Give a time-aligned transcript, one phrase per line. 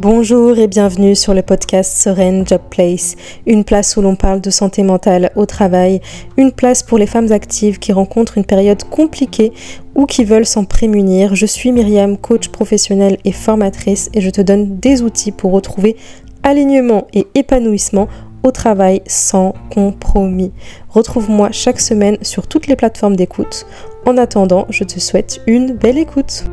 [0.00, 4.48] Bonjour et bienvenue sur le podcast Sereine Job Place, une place où l'on parle de
[4.48, 6.00] santé mentale au travail,
[6.36, 9.52] une place pour les femmes actives qui rencontrent une période compliquée
[9.96, 11.34] ou qui veulent s'en prémunir.
[11.34, 15.96] Je suis Myriam, coach professionnelle et formatrice et je te donne des outils pour retrouver
[16.44, 18.06] alignement et épanouissement
[18.44, 20.52] au travail sans compromis.
[20.90, 23.66] Retrouve-moi chaque semaine sur toutes les plateformes d'écoute.
[24.06, 26.44] En attendant, je te souhaite une belle écoute.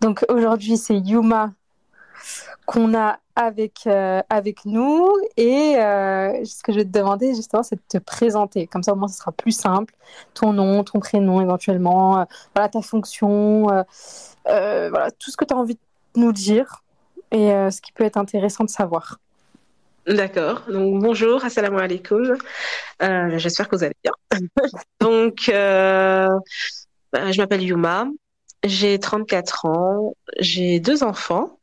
[0.00, 1.52] Donc aujourd'hui, c'est Yuma
[2.66, 5.10] qu'on a avec, euh, avec nous.
[5.36, 8.66] Et euh, ce que je vais te demander, justement, c'est de te présenter.
[8.66, 9.94] Comme ça, au moins, ce sera plus simple.
[10.34, 12.24] Ton nom, ton prénom, éventuellement, euh,
[12.54, 13.62] voilà, ta fonction,
[14.44, 16.82] voilà, tout ce que tu as envie de nous dire
[17.30, 19.18] et ce qui peut être intéressant de savoir.
[20.06, 20.62] D'accord.
[20.68, 22.36] Donc bonjour, assalamu alaikum.
[23.00, 24.12] J'espère que vous allez bien.
[25.00, 28.06] Donc, bah, je m'appelle Yuma.
[28.64, 31.58] J'ai 34 ans, j'ai deux enfants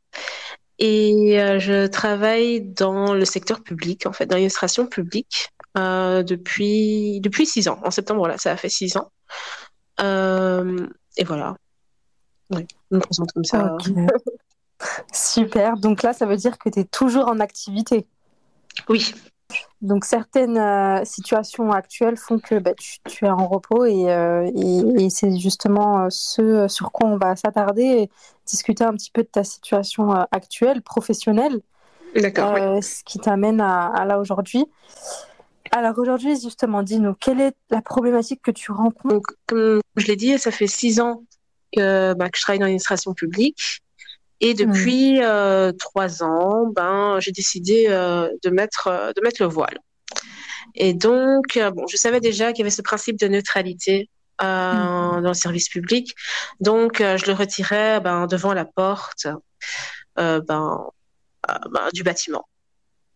[0.80, 7.20] et euh, je travaille dans le secteur public, en fait, dans l'administration publique euh, depuis
[7.22, 7.80] depuis six ans.
[7.84, 9.12] En septembre, là, ça a fait six ans.
[10.02, 11.56] Euh, et voilà.
[12.52, 13.76] Oui, je me présente comme ça.
[15.14, 15.78] Super.
[15.78, 18.06] Donc là, ça veut dire que tu es toujours en activité?
[18.90, 19.14] Oui,
[19.82, 24.50] donc certaines euh, situations actuelles font que bah, tu, es en repos et, euh,
[25.10, 28.10] c'est justement euh, ce sur quoi on va s'attarder et
[28.46, 31.62] discuter un petit peu de ta situation actuelle, professionnelle.
[32.16, 32.56] D'accord.
[32.82, 34.66] Ce qui t'amène à, là aujourd'hui.
[35.72, 39.36] Alors aujourd'hui, justement, dis-nous, quelle est la problématique que tu rencontres?
[39.48, 41.24] Comme je l'ai dit, ça fait six ans
[41.76, 43.84] que, bah, que je travaille dans l'administration publique.
[44.42, 44.58] Et hmm.
[44.58, 49.80] depuis euh, trois ans, ben, j'ai décidé euh, de, mettre, euh, de mettre le voile.
[50.76, 54.10] Et donc, bon, je savais déjà qu'il y avait ce principe de neutralité
[54.42, 55.22] hmm.
[55.22, 56.14] dans le service public.
[56.60, 59.28] Donc, je le retirais ben, devant la porte
[60.18, 62.46] ben, ben, du bâtiment.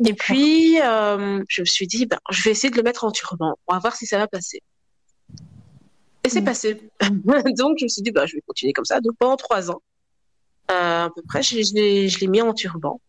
[0.05, 3.57] Et puis, je me suis dit, ben, je vais essayer de le mettre en turban.
[3.67, 4.61] On va voir si ça va passer.
[6.23, 6.45] Et c'est hmm.
[6.45, 6.81] passé.
[7.57, 9.01] donc, je me suis dit, ben, je vais continuer comme ça.
[9.01, 9.81] Donc, pendant trois ans,
[10.69, 12.99] à peu près, je, je l'ai mis en turban.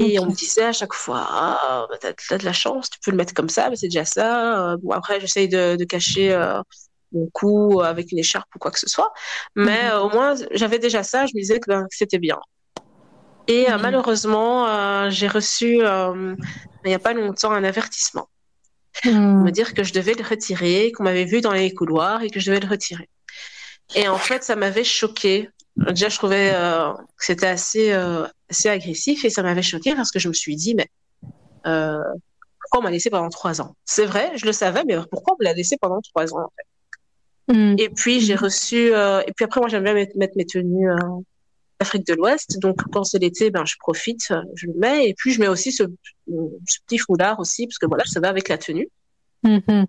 [0.00, 3.10] Et on me disait à chaque fois, ah, bah, t'as, de la chance, tu peux
[3.10, 4.72] le mettre comme ça, mais c'est déjà ça.
[4.72, 6.60] Euh, bon, après, j'essaye de, de cacher euh,
[7.12, 9.12] mon cou avec une écharpe ou quoi que ce soit.
[9.56, 10.00] Mais mhm.
[10.02, 12.38] au moins, j'avais déjà ça, je me disais que, ben, c'était bien.
[13.48, 13.80] Et mhm.
[13.80, 16.36] malheureusement, j'ai reçu, il
[16.86, 18.28] n'y a pas longtemps, un avertissement.
[19.04, 19.42] Mhm.
[19.44, 22.38] Me dire que je devais le retirer, qu'on m'avait vu dans les couloirs et que
[22.38, 23.08] je devais le retirer.
[23.94, 25.50] Et en fait, ça m'avait choqué
[25.86, 30.10] Déjà, je trouvais euh, que c'était assez, euh, assez agressif et ça m'avait choqué parce
[30.10, 30.88] que je me suis dit, mais
[31.66, 32.02] euh,
[32.60, 33.76] pourquoi on m'a laissé pendant trois ans?
[33.84, 36.52] C'est vrai, je le savais, mais pourquoi on me l'a laissé pendant trois ans en
[36.56, 37.54] fait?
[37.54, 37.76] Mm.
[37.78, 40.88] Et puis j'ai reçu, et puis après moi j'aime bien mettre, mes tenues
[41.80, 45.32] d'Afrique de l'Ouest, donc quand c'est l'été, ben je profite, je le mets, et puis
[45.32, 45.84] je mets aussi ce,
[46.86, 48.88] petit foulard aussi parce que voilà, ça va avec la tenue.
[49.44, 49.86] Mm-hmm.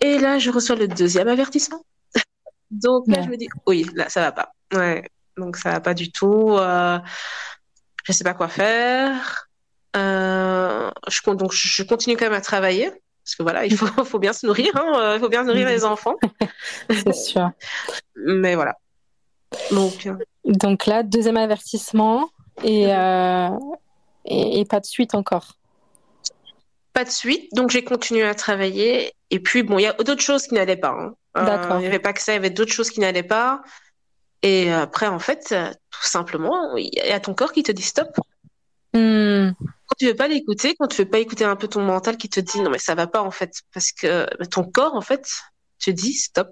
[0.00, 1.84] Et là, je reçois le deuxième avertissement.
[2.70, 4.52] donc là, je me dis, oui, là, ça va pas.
[4.72, 6.56] Ouais, donc ça va pas du tout.
[6.58, 6.98] Euh,
[8.04, 9.48] je sais pas quoi faire.
[9.96, 12.90] Euh, je, donc je continue quand même à travailler
[13.24, 15.68] parce que voilà, il faut, faut bien se nourrir, hein, euh, il faut bien nourrir
[15.68, 16.16] les enfants.
[16.90, 17.50] C'est sûr.
[18.16, 18.76] Mais voilà.
[19.70, 22.30] Donc, euh, donc là, deuxième avertissement
[22.64, 22.84] et,
[24.24, 25.58] et, pas de suite encore.
[26.94, 29.12] Pas de suite, donc j'ai continué à travailler.
[29.30, 30.94] Et puis bon, il y a d'autres choses qui n'allaient pas.
[30.98, 31.14] Hein.
[31.34, 31.76] D'accord.
[31.76, 33.62] Il n'y avait pas que ça, il y avait d'autres choses qui n'allaient pas.
[34.42, 35.54] Et après, en fait,
[35.90, 38.18] tout simplement, il y a ton corps qui te dit stop.
[38.92, 39.52] Hmm.
[39.86, 42.28] Quand tu veux pas l'écouter, quand tu veux pas écouter un peu ton mental qui
[42.28, 45.26] te dit non mais ça va pas en fait, parce que ton corps en fait
[45.78, 46.50] te dit stop.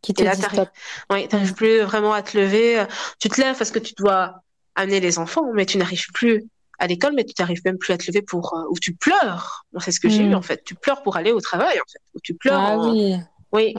[0.00, 0.68] Qui te dit stop.
[1.10, 2.84] Oui, t'arrives plus vraiment à te lever.
[3.20, 4.42] Tu te lèves parce que tu dois
[4.74, 6.44] amener les enfants, mais tu n'arrives plus
[6.78, 9.66] à l'école, mais tu n'arrives même plus à te lever pour euh, ou tu pleures.
[9.80, 10.36] c'est ce que j'ai eu hmm.
[10.36, 10.62] en fait.
[10.64, 12.00] Tu pleures pour aller au travail en fait.
[12.14, 12.60] Ou tu pleures.
[12.60, 13.16] Ah oui.
[13.50, 13.74] Oui.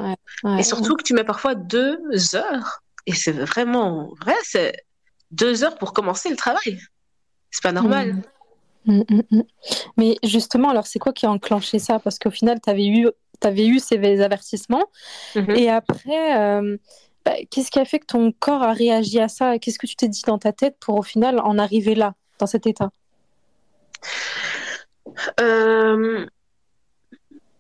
[0.58, 2.00] Et surtout que tu mets parfois deux
[2.36, 4.84] heures et c'est vraiment vrai, c'est
[5.32, 6.80] deux heures pour commencer le travail.
[7.52, 8.14] C'est pas normal.
[8.86, 9.02] Mm.
[9.10, 9.44] Mm, mm,
[9.98, 12.00] Mais justement, alors c'est quoi qui a enclenché ça?
[12.00, 13.10] Parce qu'au final, tu avais eu,
[13.44, 14.86] avais eu ces avertissements.
[15.36, 15.58] Mm-hmm.
[15.58, 16.78] Et après, euh,
[17.26, 19.60] bah, qu'est-ce qui a fait que ton corps a réagi à ça?
[19.60, 22.48] Qu'est-ce que tu t'es dit dans ta tête pour au final en arriver là, dans
[22.48, 22.92] cet état?
[25.40, 26.26] Euh,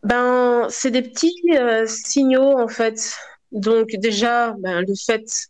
[0.03, 3.15] Ben, c'est des petits euh, signaux en fait.
[3.51, 5.49] Donc déjà, ben, le fait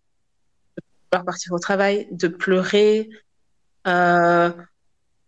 [0.78, 3.10] de pouvoir partir au travail, de pleurer,
[3.88, 4.52] euh,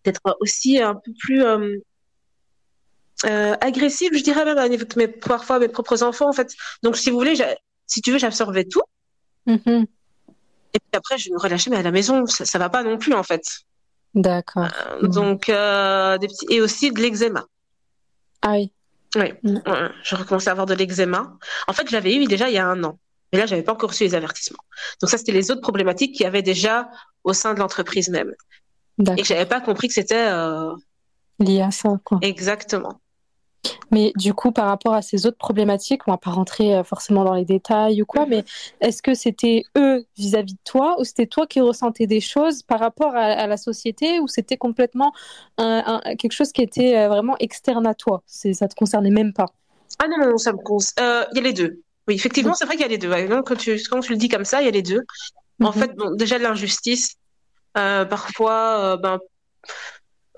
[0.03, 1.77] d'être aussi un peu plus euh,
[3.25, 6.53] euh, agressif, je dirais même à niveau de mes, parfois mes propres enfants en fait.
[6.83, 7.35] Donc si vous voulez,
[7.85, 8.81] si tu veux, j'absorbais tout.
[9.47, 9.85] Mm-hmm.
[10.73, 12.97] Et puis après, je me relâcher, mais à la maison, ça, ça va pas non
[12.97, 13.43] plus, en fait.
[14.13, 14.67] D'accord.
[14.87, 16.45] Euh, donc, euh, des petits...
[16.49, 17.45] et aussi de l'eczéma.
[18.41, 18.71] Ah oui.
[19.15, 19.57] Oui, Mm.
[19.65, 21.37] ouais, je recommençais à avoir de l'eczéma.
[21.67, 22.97] En fait, je l'avais eu déjà il y a un an.
[23.33, 24.59] Mais là, j'avais pas encore reçu les avertissements.
[25.01, 26.89] Donc ça, c'était les autres problématiques qu'il y avait déjà
[27.23, 28.33] au sein de l'entreprise même.
[29.17, 30.73] Et que j'avais pas compris que c'était euh,
[31.39, 32.19] Lié à ça, quoi.
[32.21, 32.99] exactement.
[33.91, 37.23] Mais du coup, par rapport à ces autres problématiques, on va pas rentrer euh, forcément
[37.23, 38.43] dans les détails ou quoi, mais
[38.79, 42.79] est-ce que c'était eux vis-à-vis de toi ou c'était toi qui ressentais des choses par
[42.79, 45.13] rapport à, à la société ou c'était complètement
[45.57, 48.23] un, un- quelque chose qui était euh, vraiment externe à toi?
[48.25, 49.47] Ça te concernait même pas.
[49.99, 50.91] Ah non, non, ça me cause.
[50.99, 51.81] Euh, Il y a les deux.
[52.07, 53.11] Oui, effectivement, c'est vrai qu'il y a les deux.
[53.45, 55.01] Quand tu, quand tu le dis comme ça, il y a les deux.
[55.61, 55.73] En Mhm.
[55.73, 57.15] fait, bon, déjà de l'injustice.
[57.77, 59.19] Euh, parfois, euh, ben,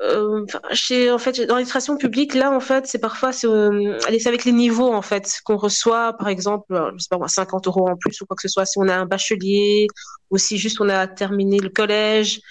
[0.04, 4.28] euh, chez, en fait, dans l'administration publique, là, en fait, c'est parfois, c'est, euh, c'est
[4.28, 7.68] avec les niveaux, en fait, qu'on reçoit, par exemple, euh, je sais pas moi, 50
[7.68, 9.88] euros en plus ou quoi que ce soit, si on a un bachelier,
[10.30, 12.42] ou si juste on a terminé le collège.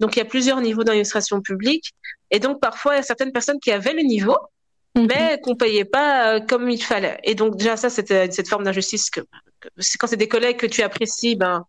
[0.00, 1.92] Donc, il y a plusieurs niveaux d'administration publique.
[2.30, 4.36] Et donc, parfois, il y a certaines personnes qui avaient le niveau,
[4.94, 5.06] Mhm.
[5.06, 7.18] mais qu'on payait pas comme il fallait.
[7.24, 9.20] Et donc déjà ça, c'était cette forme d'injustice que,
[9.60, 11.64] que c'est quand c'est des collègues que tu apprécies, ben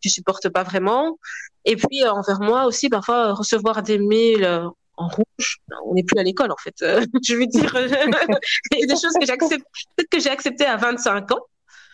[0.00, 1.18] tu supportes pas vraiment.
[1.64, 5.94] Et puis euh, envers moi aussi, parfois euh, recevoir des mails euh, en rouge, on
[5.94, 6.74] n'est plus à l'école en fait.
[6.82, 7.74] Euh, je veux dire,
[8.72, 9.64] il y a des choses que j'accepte,
[9.96, 11.40] peut-être que j'ai accepté à 25 ans,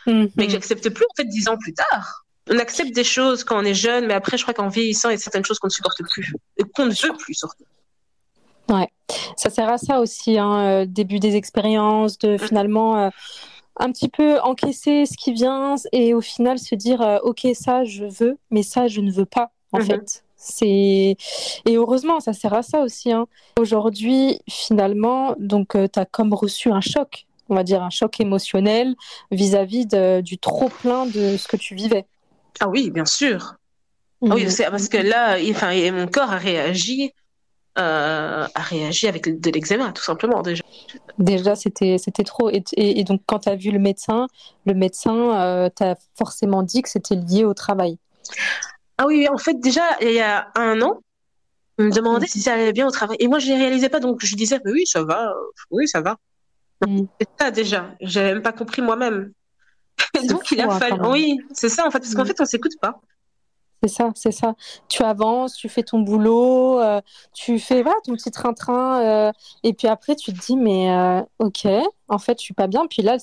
[0.07, 0.31] Mhm.
[0.37, 2.25] mais que j'accepte plus en fait 10 ans plus tard.
[2.51, 5.13] On accepte des choses quand on est jeune, mais après, je crois qu'en vieillissant, il
[5.13, 7.65] y a certaines choses qu'on ne supporte plus et qu'on ne veut plus surtout.
[9.37, 13.09] Ça sert à ça aussi, hein, euh, début des expériences, de finalement euh,
[13.81, 17.83] un petit peu encaisser ce qui vient et au final se dire euh, ok ça
[17.85, 19.85] je veux, mais ça je ne veux pas en Mhm.
[19.87, 20.25] fait.
[20.37, 21.17] C'est
[21.67, 23.11] et heureusement ça sert à ça aussi.
[23.13, 23.27] Hein.
[23.59, 28.95] Aujourd'hui finalement donc tu as comme reçu un choc, on va dire un choc émotionnel
[29.31, 29.87] vis-à-vis
[30.23, 32.07] du trop plein de ce que tu vivais.
[32.61, 33.55] Ah oui, bien sûr.
[34.29, 34.71] Ah oui, Mhm.
[34.71, 37.13] parce que là, il- enfin, et mon corps a réagi,
[37.81, 40.63] euh, a réagi avec de l'eczéma, tout simplement déjà.
[41.19, 42.51] Déjà, c'était c'était trop.
[42.51, 44.27] Et, et- et donc, quand tu as vu le médecin,
[44.67, 47.99] le médecin euh, t'a forcément dit que c'était lié au travail.
[48.99, 51.01] Ah oui, en fait, déjà, il y a un an,
[51.79, 53.17] on me demandait si ça allait bien au travail.
[53.21, 55.35] Et moi, je ne réalisais pas, donc je disais, oui, ça va, euh,
[55.71, 56.17] oui, ça va.
[56.87, 57.05] Mm.
[57.21, 59.33] C'est ça déjà, j'avais même pas compris moi-même.
[60.29, 60.97] Donc, il a hein, fallu.
[61.07, 62.27] Oui, c'est ça, en fait, parce qu'en Mm.
[62.27, 63.01] fait, on s'écoute pas.
[63.83, 64.55] C'est ça, c'est ça.
[64.89, 67.01] Tu avances, tu fais ton boulot, euh,
[67.33, 69.33] tu fais voilà, ton petit train-train, euh,
[69.63, 71.67] et puis après, tu te dis, mais euh, ok,
[72.09, 72.87] en fait, je suis pas bien.
[72.87, 73.17] Puis là,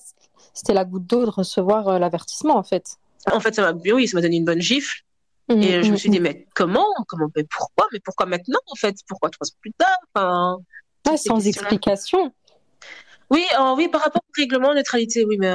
[0.53, 2.97] c'était la goutte d'eau de recevoir l'avertissement, en fait.
[3.31, 5.03] En fait, ça m'a, oui, ça m'a donné une bonne gifle.
[5.49, 8.59] Mm, Et je me mm, suis dit, mais comment, comment, mais pourquoi, mais pourquoi maintenant,
[8.71, 8.95] en fait?
[9.07, 9.97] Pourquoi trois ans plus tard?
[10.15, 10.57] Enfin.
[11.07, 12.33] Ouais, sans explication.
[13.29, 13.45] Oui,
[13.75, 15.53] oui, par rapport au règlement de neutralité, oui, mais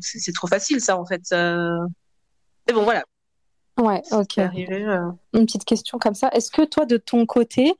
[0.00, 1.22] c'est trop facile, ça, en fait.
[1.32, 3.04] Mais bon, voilà,
[3.78, 4.38] Ouais, ok.
[4.38, 4.84] arrivé.
[4.84, 5.10] euh.
[5.32, 6.28] Une petite question comme ça.
[6.32, 7.74] Est-ce que toi, de ton côté,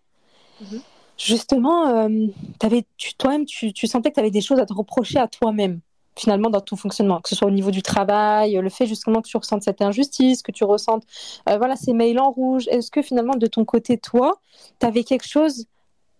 [0.61, 0.81] Mhm.
[1.17, 2.26] justement, euh,
[2.58, 5.29] t'avais, tu, toi-même, tu, tu sentais que tu avais des choses à te reprocher à
[5.29, 5.81] toi-même,
[6.17, 9.29] finalement, dans ton fonctionnement, que ce soit au niveau du travail, le fait justement que
[9.29, 11.05] tu ressentes cette injustice, que tu ressentes
[11.49, 12.67] euh, voilà, ces mails en rouge.
[12.69, 14.32] Est-ce que finalement, de ton côté, toi,
[14.81, 15.67] tu avais quelque chose,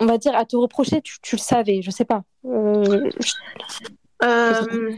[0.01, 2.23] on va dire, à te reprocher, tu, tu le savais, je sais pas.
[2.45, 3.11] Je-
[4.23, 4.91] Euh,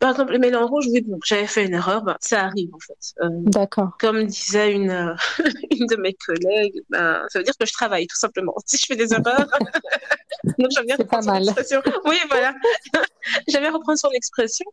[0.00, 2.78] par exemple, le en rouge, oui, bon, j'avais fait une erreur, ben, ça arrive, en
[2.78, 3.14] fait.
[3.22, 3.96] Euh, D'accord.
[3.98, 5.14] comme disait une, euh,
[5.70, 8.54] une de mes collègues, ben, ça veut dire que je travaille, tout simplement.
[8.66, 9.46] Si je fais des erreurs,
[10.58, 11.42] donc j'aime bien C'est pas reprendre son mal.
[11.44, 11.82] expression.
[12.04, 12.54] Oui, voilà.
[13.48, 14.66] J'aime bien reprendre son expression,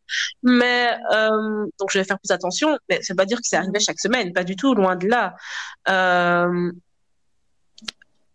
[0.43, 2.77] mais euh, donc je vais faire plus attention.
[2.89, 5.07] Mais ça veut pas dire que c'est arrivé chaque semaine, pas du tout, loin de
[5.07, 5.35] là.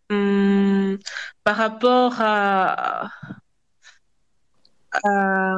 [0.08, 0.98] Hum,
[1.44, 3.08] par rapport à,
[4.92, 5.54] à-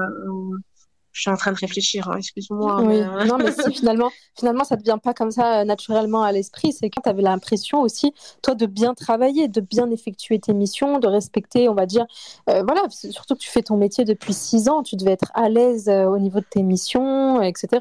[1.19, 2.81] je suis en train de réfléchir, hein, excuse-moi.
[2.81, 5.65] Oui, mais, non, mais si finalement, finalement, ça ne te vient pas comme ça euh,
[5.65, 9.91] naturellement à l'esprit, c'est quand tu avais l'impression aussi, toi, de bien travailler, de bien
[9.91, 12.07] effectuer tes missions, de respecter, on va dire,
[12.49, 15.49] euh, voilà, surtout que tu fais ton métier depuis six ans, tu devais être à
[15.49, 17.81] l'aise euh, au niveau de tes missions, etc.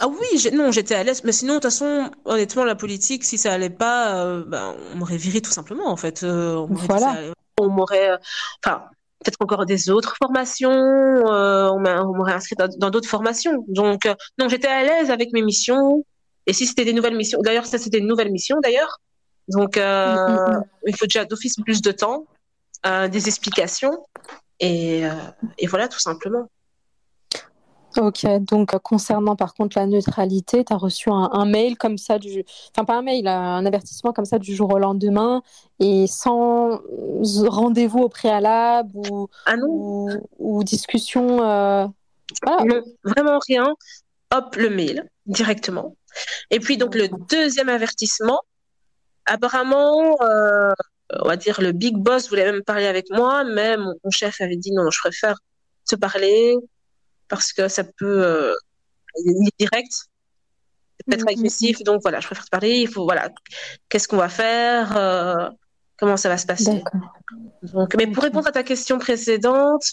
[0.00, 3.38] Ah oui, non, j'étais à l'aise, mais sinon, de toute façon, honnêtement, la politique, si
[3.38, 6.22] ça allait pas, euh, ben, on m'aurait viré tout simplement, en fait.
[6.22, 7.16] Euh, on Voilà.
[7.60, 8.18] on m'aurait,
[8.64, 8.84] enfin,
[9.24, 13.64] peut-être encore des autres formations, euh, on m'a- on m'aurait inscrit dans d'autres formations.
[13.68, 16.04] Donc, euh, non, j'étais à l'aise avec mes missions.
[16.46, 19.00] Et si c'était des nouvelles missions, d'ailleurs, ça, c'était une nouvelle mission, d'ailleurs.
[19.48, 22.26] Donc, euh, Mm, mm, il faut déjà d'office plus de temps,
[22.86, 24.06] euh, des explications.
[24.60, 25.02] Et,
[25.58, 26.48] et voilà, tout simplement.
[27.96, 32.18] Ok, donc concernant par contre la neutralité, tu as reçu un, un mail comme ça,
[32.18, 32.44] du...
[32.72, 35.42] enfin pas un mail, un avertissement comme ça du jour au lendemain
[35.78, 36.80] et sans
[37.46, 41.42] rendez-vous au préalable ou, Ah non, ou, ou discussion.
[41.44, 41.86] euh,
[42.42, 42.80] Voilà.
[43.04, 43.74] Vraiment rien.
[44.34, 45.94] Hop, le mail, directement.
[46.50, 48.40] Et puis donc le deuxième avertissement,
[49.26, 50.72] apparemment, euh,
[51.22, 54.56] on va dire le big boss voulait même parler avec moi, mais mon, chef avait
[54.56, 55.36] dit non, je préfère
[55.88, 56.56] te parler
[57.28, 58.54] parce que ça peut, euh,
[59.24, 59.92] il est direct,
[61.06, 61.38] peut-être mm-hmm.
[61.38, 62.78] agressif, donc voilà, je préfère te parler.
[62.80, 63.30] Il faut voilà,
[63.88, 65.48] qu'est-ce qu'on va faire, euh,
[65.98, 66.82] comment ça va se passer.
[67.62, 69.84] Donc, mais pour répondre à ta question précédente,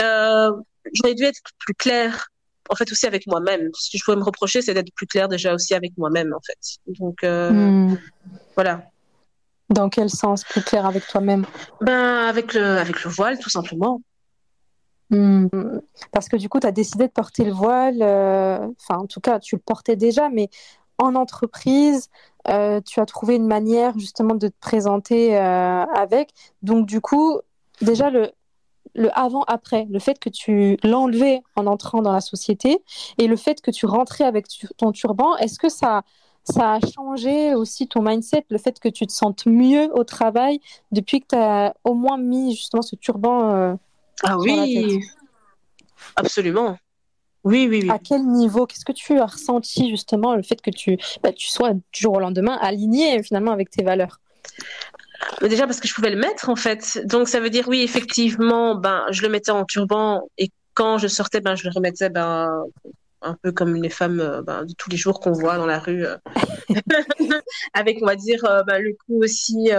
[0.00, 0.52] euh,
[0.92, 2.28] j'aurais dû être plus claire
[2.68, 3.70] en fait aussi avec moi-même.
[3.74, 6.40] Ce que je pourrais me reprocher, c'est d'être plus clair déjà aussi avec moi-même, en
[6.40, 6.58] fait.
[6.98, 7.88] Donc euh,
[8.54, 8.82] voilà.
[9.68, 11.44] Dans quel sens plus clair avec toi-même?
[11.80, 14.00] Ben avec le avec le voile, tout simplement.
[15.10, 15.46] Hmm.
[16.12, 18.02] Parce que du coup, tu as décidé de porter le voile.
[18.02, 20.48] Euh, enfin, en tout cas, tu le portais déjà, mais
[20.98, 22.08] en entreprise,
[22.48, 26.30] euh, tu as trouvé une manière justement de te présenter avec.
[26.62, 27.38] Donc du coup,
[27.82, 28.32] déjà le
[28.96, 32.82] le avant-après, le fait que tu l'enlevais en entrant dans la société
[33.18, 34.46] et le fait que tu rentrais avec
[34.78, 36.02] ton turban, est-ce que ça,
[36.44, 40.60] ça a changé aussi ton mindset, le fait que tu te sentes mieux au travail
[40.92, 43.74] depuis que tu as au moins mis justement ce turban euh,
[44.22, 45.00] Ah oui,
[46.16, 46.78] absolument.
[47.44, 47.90] Oui, oui, oui.
[47.90, 51.46] À quel niveau Qu'est-ce que tu as ressenti justement le fait que tu, bah, tu
[51.46, 54.20] sois du jour au lendemain aligné finalement avec tes valeurs?
[55.40, 57.00] Déjà parce que je pouvais le mettre en fait.
[57.04, 61.08] Donc ça veut dire oui effectivement ben je le mettais en turban et quand je
[61.08, 62.64] sortais ben je le remettais ben
[63.22, 65.78] un peu comme les femmes euh, ben, de tous les jours qu'on voit dans la
[65.78, 66.16] rue euh,
[67.74, 69.70] avec on va dire euh, ben, le cou aussi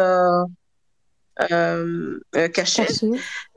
[2.54, 2.86] caché.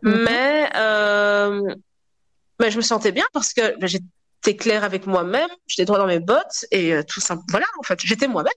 [0.03, 5.99] Mais ben, je me sentais bien parce que ben, j'étais claire avec moi-même, j'étais droit
[5.99, 7.39] dans mes bottes et tout ça.
[7.49, 8.53] Voilà en fait j'étais moi-même.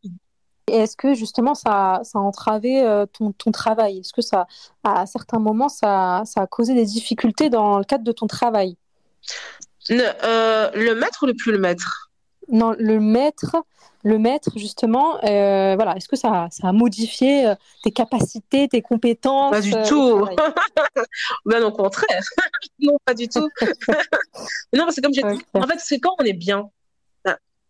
[0.67, 3.99] Est-ce que justement ça, ça a entravé euh, ton, ton travail?
[3.99, 4.47] Est-ce que ça,
[4.83, 8.77] à certains moments, ça, ça a causé des difficultés dans le cadre de ton travail?
[9.89, 12.11] Le, euh, le mettre ou le plus le mettre
[12.47, 13.57] Non, le maître,
[14.03, 19.51] le maître justement, euh, voilà, est-ce que ça, ça a modifié tes capacités, tes compétences
[19.51, 20.27] Pas du tout.
[21.45, 22.23] ben au contraire.
[22.79, 23.49] non, pas du tout.
[24.73, 26.69] non, parce que comme j'ai en fait, c'est quand on est bien,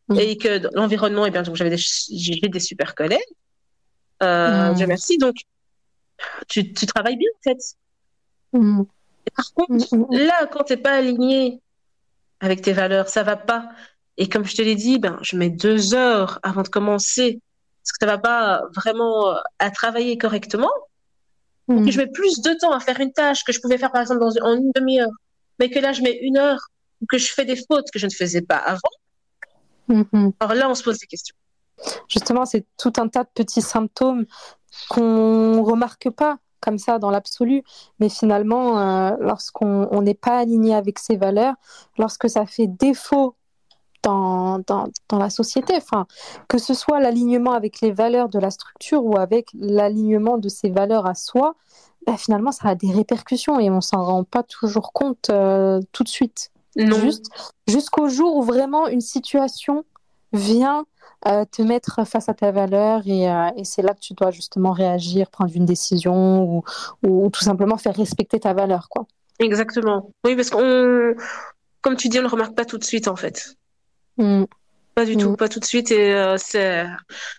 [0.09, 0.19] Mm.
[0.19, 3.21] et que l'environnement, et bien, donc j'avais des, j'ai des super collègues.
[4.21, 4.75] Euh, mm.
[4.75, 5.17] Dieu merci.
[5.17, 5.35] Donc,
[6.47, 7.59] tu, tu travailles bien, en fait.
[8.53, 8.83] Mm.
[9.25, 11.61] Et par contre, là, quand t'es pas aligné
[12.41, 13.69] avec tes valeurs, ça va pas.
[14.17, 17.39] Et comme je te l'ai dit, ben, je mets deux heures avant de commencer
[17.83, 20.71] parce que ça va pas vraiment euh, à travailler correctement.
[21.69, 24.01] Donc, je mets plus de temps à faire une tâche que je pouvais faire, par
[24.01, 25.11] exemple, dans, en une demi-heure.
[25.59, 26.59] Mais que là, je mets une heure
[27.01, 28.79] ou que je fais des fautes que je ne faisais pas avant.
[29.87, 30.33] Mhm.
[30.39, 31.35] Alors là, on se pose des questions.
[32.09, 34.25] Justement, c'est tout un tas de petits symptômes
[34.89, 37.61] qu'on remarque pas comme ça dans l'absolu,
[37.99, 41.55] mais finalement, euh, lorsqu'on n'est pas aligné avec ses valeurs,
[41.97, 43.35] lorsque ça fait défaut
[44.03, 46.05] dans, dans, dans la société, enfin,
[46.47, 50.69] que ce soit l'alignement avec les valeurs de la structure ou avec l'alignement de ses
[50.69, 51.55] valeurs à soi,
[52.05, 56.03] bah, finalement, ça a des répercussions et on s'en rend pas toujours compte euh, tout
[56.03, 56.51] de suite.
[56.75, 57.27] Juste
[57.67, 59.85] jusqu'au jour où vraiment une situation
[60.31, 60.85] vient
[61.27, 64.31] euh, te mettre face à ta valeur et, euh, et c'est là que tu dois
[64.31, 66.63] justement réagir, prendre une décision ou,
[67.03, 69.05] ou, tout simplement faire respecter ta valeur, quoi.
[69.39, 70.09] Exactement.
[70.25, 71.13] Oui, parce qu'on,
[71.81, 73.55] comme tu dis, on ne remarque pas tout de suite en fait.
[74.17, 74.45] Mm.
[74.95, 75.37] Pas du tout, mm.
[75.37, 76.85] pas tout de suite et euh, c'est,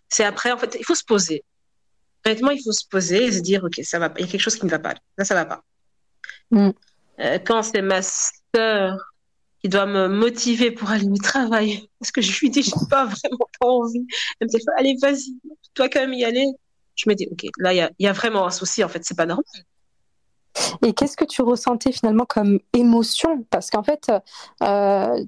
[0.09, 0.53] c'est après.
[0.53, 1.45] En fait, il faut se poser.
[2.27, 4.41] Honnêtement, il faut se poser et se dire, ok, ça va, il y a quelque
[4.41, 4.95] chose qui ne va pas.
[5.19, 5.63] Là, ça va pas.
[6.51, 6.71] Mm.
[7.45, 9.15] quand c'est ma sœur
[9.65, 11.89] il doit me motiver pour aller au travail.
[11.99, 14.07] Parce que je lui dis, j'ai pas vraiment pas envie.
[14.39, 15.35] Elle me dit, allez, vas-y,
[15.73, 16.47] toi quand même y aller.
[16.95, 19.27] Je me dis, ok, là, il y a, vraiment un souci, en fait, c'est pas
[19.27, 19.45] normal.
[20.87, 23.45] Et qu'est-ce que tu ressentais finalement comme émotion?
[23.51, 24.13] Parce qu'en fait,
[24.63, 25.25] euh,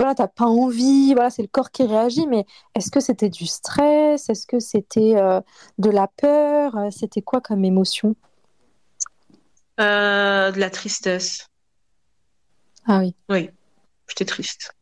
[0.00, 3.46] voilà, t'as pas envie, voilà, c'est le corps qui réagit, mais est-ce que c'était du
[3.46, 4.30] stress?
[4.30, 5.42] Est-ce que c'était euh,
[5.76, 6.74] de la peur?
[6.90, 8.16] C'était quoi comme émotion?
[9.78, 11.48] Euh, De la tristesse.
[12.86, 13.14] Ah oui.
[13.28, 13.50] Oui.
[14.08, 14.74] J'étais triste.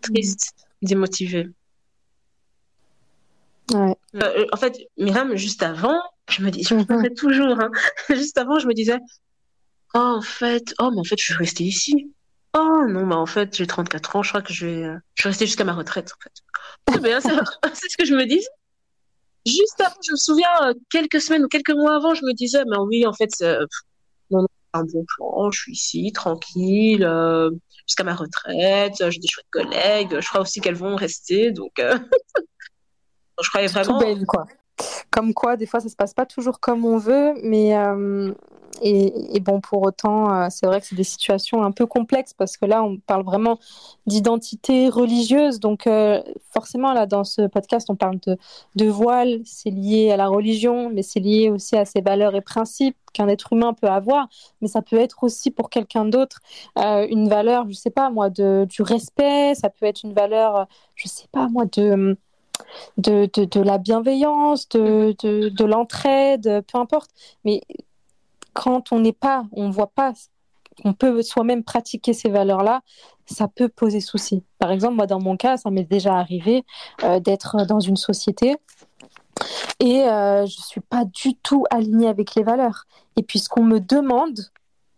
[0.00, 1.50] Triste, démotivée.
[3.74, 3.94] Ouais.
[4.14, 7.14] Euh, en fait, Myriam, juste avant, je me dis, je me mhm.
[7.14, 7.70] toujours, hein.
[8.08, 8.98] juste avant, je me disais,
[9.92, 12.10] oh, en fait, oh, mais en fait, je suis restée ici.
[12.54, 15.24] Oh, non, mais en fait, j'ai 34 ans, je crois que je vais, euh, je
[15.24, 16.32] vais rester jusqu'à ma retraite, en fait.
[17.74, 18.44] c'est ce que je me dis.
[19.46, 22.62] Juste avant, je me souviens, euh, quelques semaines ou quelques mois avant, je me disais,
[22.66, 23.30] mais oui, en fait,
[24.30, 27.06] non, non, un bon plan, je suis ici, tranquille,
[27.86, 28.94] jusqu'à ma retraite.
[28.98, 30.20] J'ai des chouettes collègues.
[30.20, 31.50] Je crois aussi qu'elles vont rester.
[31.52, 31.98] Donc, euh,
[33.42, 33.98] je croyais vraiment.
[33.98, 34.46] Tout belle, quoi.
[35.10, 38.32] Comme quoi, des fois, ça se passe pas toujours comme on veut, mais, euh,
[38.80, 42.56] et, bon, pour autant, euh, c'est vrai que c'est des situations un peu complexes parce
[42.56, 43.58] que là, on parle vraiment
[44.06, 45.60] d'identité religieuse.
[45.60, 48.38] Donc, euh, forcément, là, dans ce podcast, on parle de,
[48.76, 49.40] de voile.
[49.44, 53.28] C'est lié à la religion, mais c'est lié aussi à ses valeurs et principes qu'un
[53.28, 54.28] être humain peut avoir.
[54.60, 56.40] Mais ça peut être aussi pour quelqu'un d'autre
[56.78, 59.54] euh, une valeur, je sais pas moi, de, du respect.
[59.54, 62.16] Ça peut être une valeur, je sais pas moi, de
[62.98, 67.10] de, de, de, la bienveillance, de, de, de l'entraide, peu importe.
[67.44, 67.62] Mais
[68.52, 70.12] quand on n'est pas, on ne voit pas
[70.82, 72.80] qu'on peut soi-même pratiquer ces valeurs-là,
[73.26, 74.42] ça peut poser souci.
[74.58, 76.64] Par exemple, moi, dans mon cas, ça m'est déjà arrivé
[77.02, 78.56] euh, d'être dans une société
[79.80, 82.84] et euh, je ne suis pas du tout alignée avec les valeurs.
[83.16, 84.38] Et puis, ce qu'on me demande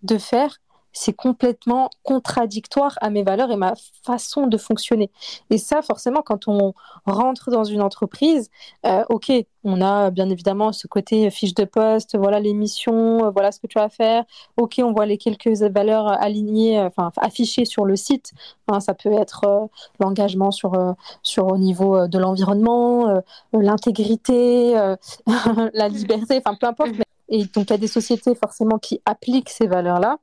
[0.02, 0.58] de faire,
[0.94, 3.74] c'est complètement contradictoire à mes valeurs et ma
[4.04, 5.10] façon de fonctionner.
[5.50, 6.72] Et ça, forcément, quand on
[7.04, 8.48] rentre dans une entreprise,
[8.86, 9.32] euh, ok,
[9.64, 13.58] on a bien évidemment ce côté fiche de poste, voilà les missions, euh, voilà ce
[13.58, 14.24] que tu vas faire.
[14.56, 18.32] Ok, on voit les quelques valeurs alignées, euh, enfin affichées sur le site.
[18.68, 20.72] Hein, ça peut être l'engagement sur
[21.22, 23.20] sur au niveau de l'environnement,
[23.52, 24.74] l'intégrité,
[25.74, 26.92] la liberté, enfin peu importe.
[27.28, 30.18] Et donc il y a des sociétés forcément qui appliquent ces valeurs-là.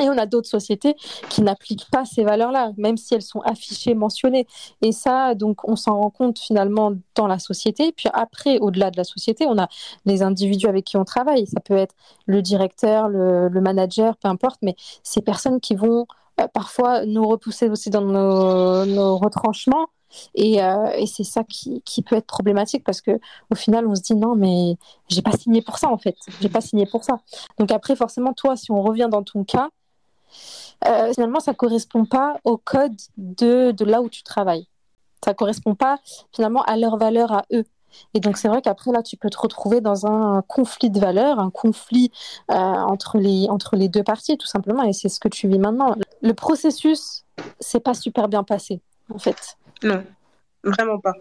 [0.00, 0.94] Et on a d'autres sociétés
[1.28, 4.46] qui n'appliquent pas ces valeurs-là, même si elles sont affichées, mentionnées.
[4.82, 7.92] Et ça, donc, on s'en rend compte finalement dans la société.
[7.92, 9.68] Puis après, au-delà de la société, on a
[10.06, 11.46] les individus avec qui on travaille.
[11.46, 11.94] Ça peut être
[12.26, 16.06] le directeur, le, manager, peu importe, mais ces personnes qui vont
[16.40, 19.86] euh, parfois nous repousser aussi dans nos, retranchements.
[20.34, 23.12] Et, euh, et c'est ça qui, qui, peut être problématique parce que
[23.50, 24.76] au final, on se dit non, mais
[25.08, 26.16] j'ai pas signé pour ça en fait.
[26.40, 27.20] J'ai pas signé pour ça.
[27.58, 29.68] Donc après, forcément, toi, si on revient dans ton cas,
[30.86, 34.66] euh, finalement, ça correspond pas au code de, de là où tu travailles.
[35.24, 35.98] Ça correspond pas
[36.34, 37.64] finalement à leurs valeurs à eux.
[38.14, 41.38] Et donc c'est vrai qu'après là, tu peux te retrouver dans un conflit de valeurs,
[41.38, 42.10] un conflit
[42.50, 44.84] euh, entre les entre les deux parties tout simplement.
[44.84, 45.96] Et c'est ce que tu vis maintenant.
[46.22, 47.24] Le processus,
[47.58, 48.80] c'est pas super bien passé
[49.12, 49.58] en fait.
[49.82, 50.04] Non,
[50.62, 51.14] vraiment pas.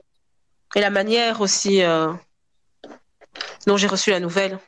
[0.76, 2.14] Et la manière aussi euh,
[3.66, 4.60] dont j'ai reçu la nouvelle.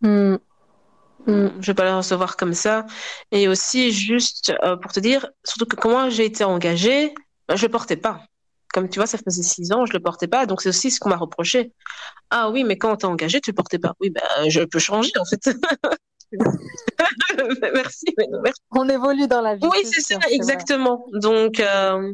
[0.00, 0.34] Hmm.
[0.34, 0.38] Mm,
[1.26, 2.86] je vais pas la recevoir comme ça.
[3.30, 7.14] Et aussi, juste euh, pour te dire, surtout que comment j'ai été engagée,
[7.48, 8.22] ben, je le portais pas.
[8.72, 10.46] Comme tu vois, ça faisait six ans, je le portais pas.
[10.46, 11.72] Donc c'est aussi ce qu'on m'a reproché.
[12.30, 13.92] Ah oui, mais quand on t'a engagé, tu le portais pas.
[14.00, 15.56] Oui, ben je peux changer en fait.
[17.72, 19.66] merci, merci, On évolue dans la vie.
[19.70, 21.06] Oui, c'est ça, exactement.
[21.12, 22.12] Donc euh,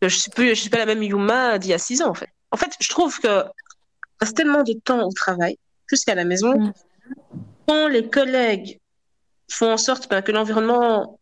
[0.00, 2.14] je suis plus, je suis pas la même Yuma d'il y a six ans en
[2.14, 2.30] fait.
[2.50, 3.44] En fait, je trouve que
[4.18, 6.58] passe tellement de temps au travail, plus qu'à la maison.
[6.58, 6.72] Mm
[7.68, 8.80] quand les collègues
[9.50, 11.20] font en sorte que l'environnement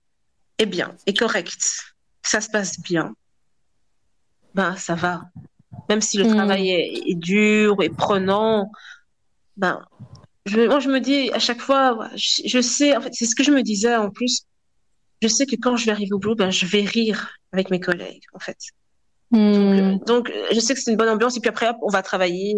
[0.59, 1.85] est bien, est correct,
[2.23, 3.15] ça se passe bien,
[4.55, 5.25] ben ça va.
[5.89, 6.35] Même si le hmm.
[6.35, 8.71] travail est, dur et prenant,
[9.57, 9.85] ben
[10.47, 13.43] je, moi je me dis à chaque fois, je, sais, en fait c'est ce que
[13.43, 14.43] je me disais en plus,
[15.23, 17.81] je sais que quand je vais arriver au boulot, ben je vais rire avec mes
[17.81, 18.59] collègues en fait.
[19.33, 19.99] Hmm.
[20.07, 22.55] Donc, je sais que c'est une bonne ambiance et puis après on va travailler,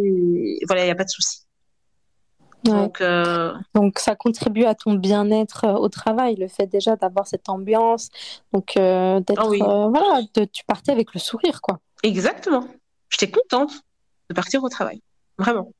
[0.67, 1.48] voilà, il n'y a pas de souci.
[2.65, 7.27] Donc, euh, donc ça contribue à ton bien-être euh, au travail, le fait déjà d'avoir
[7.27, 8.09] cette ambiance,
[8.53, 11.79] donc euh, d'être, ah voilà, de, tu partais avec le sourire, quoi.
[12.03, 12.65] Exactement.
[13.11, 13.73] J'étais contente
[14.29, 15.01] de partir au travail,
[15.39, 15.71] vraiment.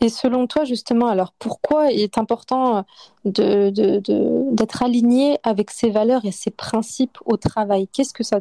[0.00, 2.84] Et selon toi, justement, alors pourquoi il est important
[3.24, 7.86] de, de, de, d'être aligné avec ses valeurs et ses principes au travail?
[7.86, 8.40] Qu'est-ce que ça,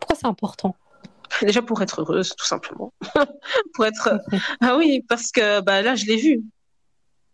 [0.00, 0.74] pourquoi c'est important?
[1.42, 2.92] Déjà pour être heureuse, tout simplement.
[3.74, 4.20] pour être.
[4.60, 6.42] Ah oui, parce que bah, là, je l'ai vu.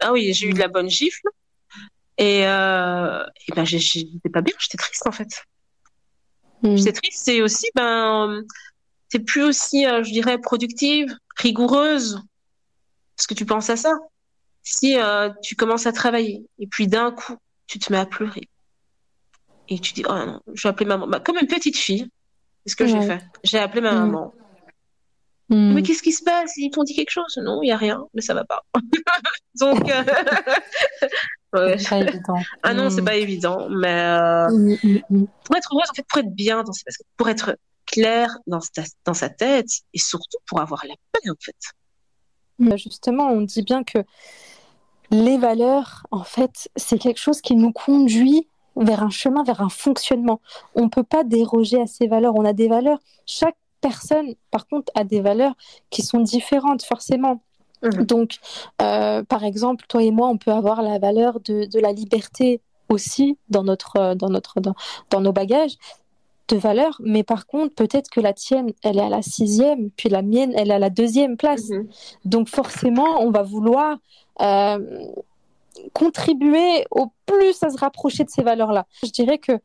[0.00, 1.28] Ah oui, j'ai eu de la bonne gifle.
[2.18, 5.44] Et, euh, et ben, j'étais pas bien, j'étais triste en fait.
[6.62, 6.76] Mm.
[6.76, 8.42] J'étais triste, c'est aussi, ben,
[9.10, 12.22] t'es plus aussi, euh, je dirais, productive, rigoureuse.
[13.16, 13.98] Parce que tu penses à ça.
[14.62, 18.48] Si euh, tu commences à travailler et puis d'un coup, tu te mets à pleurer
[19.68, 21.06] et tu dis, oh non, je vais appeler maman.
[21.06, 22.08] Bah, comme une petite fille,
[22.64, 23.22] c'est ce que j'ai fait?
[23.42, 24.32] J'ai appelé ma maman.
[25.50, 25.74] Mm.
[25.74, 26.56] Mais qu'est-ce qui se passe?
[26.56, 27.38] Ils t'ont dit quelque chose?
[27.42, 28.62] Non, il n'y a rien, mais ça va pas.
[29.60, 30.04] Donc, euh...
[31.54, 31.76] ouais.
[31.76, 32.38] pas évident.
[32.62, 33.04] Ah non, c'est mm.
[33.04, 33.68] pas évident.
[33.68, 34.48] Mais euh...
[35.44, 36.84] pour être heureuse, en fait, pour être bien dans ses...
[37.16, 38.82] pour être clair dans sa...
[39.04, 42.76] dans sa tête et surtout pour avoir la paix, en fait.
[42.78, 43.98] Justement, on dit bien que
[45.10, 49.68] les valeurs, en fait, c'est quelque chose qui nous conduit vers un chemin, vers un
[49.68, 50.40] fonctionnement.
[50.74, 52.34] On ne peut pas déroger à ces valeurs.
[52.36, 52.98] On a des valeurs.
[53.26, 55.54] Chaque personne, par contre, a des valeurs
[55.90, 57.42] qui sont différentes, forcément.
[57.82, 58.04] Mhm.
[58.04, 58.38] Donc,
[58.80, 62.60] euh, par exemple, toi et moi, on peut avoir la valeur de, de la liberté
[62.88, 64.74] aussi dans notre dans notre dans,
[65.10, 65.76] dans nos bagages
[66.48, 70.10] de valeurs, mais par contre, peut-être que la tienne, elle est à la sixième, puis
[70.10, 71.70] la mienne, elle est à la deuxième place.
[71.70, 71.88] Mhm.
[72.24, 73.98] Donc forcément, on va vouloir
[75.92, 78.86] contribuer au plus à se rapprocher de ces valeurs-là.
[79.02, 79.60] Je dirais que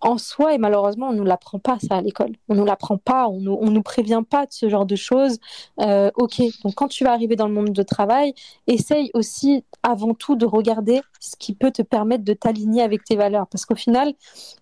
[0.00, 2.32] en soi, et malheureusement, on ne nous l'apprend pas ça à l'école.
[2.48, 5.38] On ne nous l'apprend pas, on nous, nous prévient pas de ce genre de choses.
[5.80, 8.34] Euh, ok, donc quand tu vas arriver dans le monde de travail,
[8.66, 13.16] essaye aussi avant tout de regarder ce qui peut te permettre de t'aligner avec tes
[13.16, 13.46] valeurs.
[13.48, 14.14] Parce qu'au final,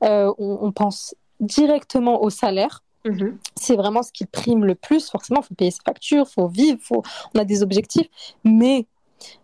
[0.02, 2.82] euh, on, pense directement au salaire.
[3.04, 3.36] Mm-hmm.
[3.54, 5.08] C'est vraiment ce qui prime le plus.
[5.08, 7.02] Forcément, il faut payer ses factures, il faut vivre, faut...
[7.34, 8.08] on a des objectifs.
[8.42, 8.86] Mais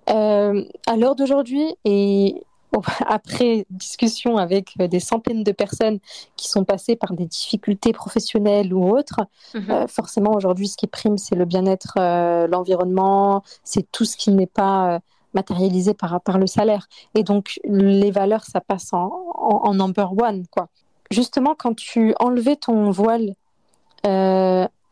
[0.06, 2.42] à l'heure d'aujourd'hui, et
[3.06, 5.98] après discussion avec euh, des centaines de personnes
[6.36, 9.20] qui sont passées par des difficultés professionnelles ou autres,
[9.54, 9.70] mhm.
[9.70, 14.30] euh, forcément aujourd'hui ce qui prime c'est le bien-être, euh, l'environnement, c'est tout ce qui
[14.30, 15.00] n'est pas
[15.34, 16.86] matérialisé par, par le salaire.
[17.14, 20.68] Et donc les valeurs ça passe en, en, number one quoi.
[21.10, 23.34] Justement quand tu enlevais ton voile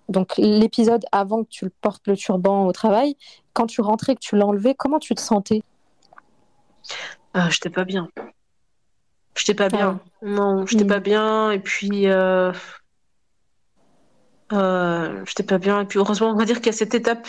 [0.09, 3.17] donc l'épisode avant que tu portes le turban au travail,
[3.53, 5.63] quand tu rentrais, que tu l'enlevais, comment tu te sentais?
[7.35, 8.09] Ah, j'étais pas bien.
[9.35, 10.01] J'étais pas bien.
[10.23, 11.03] Non, j'étais pas mm.
[11.03, 11.51] bien.
[11.51, 12.53] Et puis, euh...
[14.53, 15.81] Euh, j'étais pas bien.
[15.81, 17.27] Et puis, heureusement, on va dire a cette étape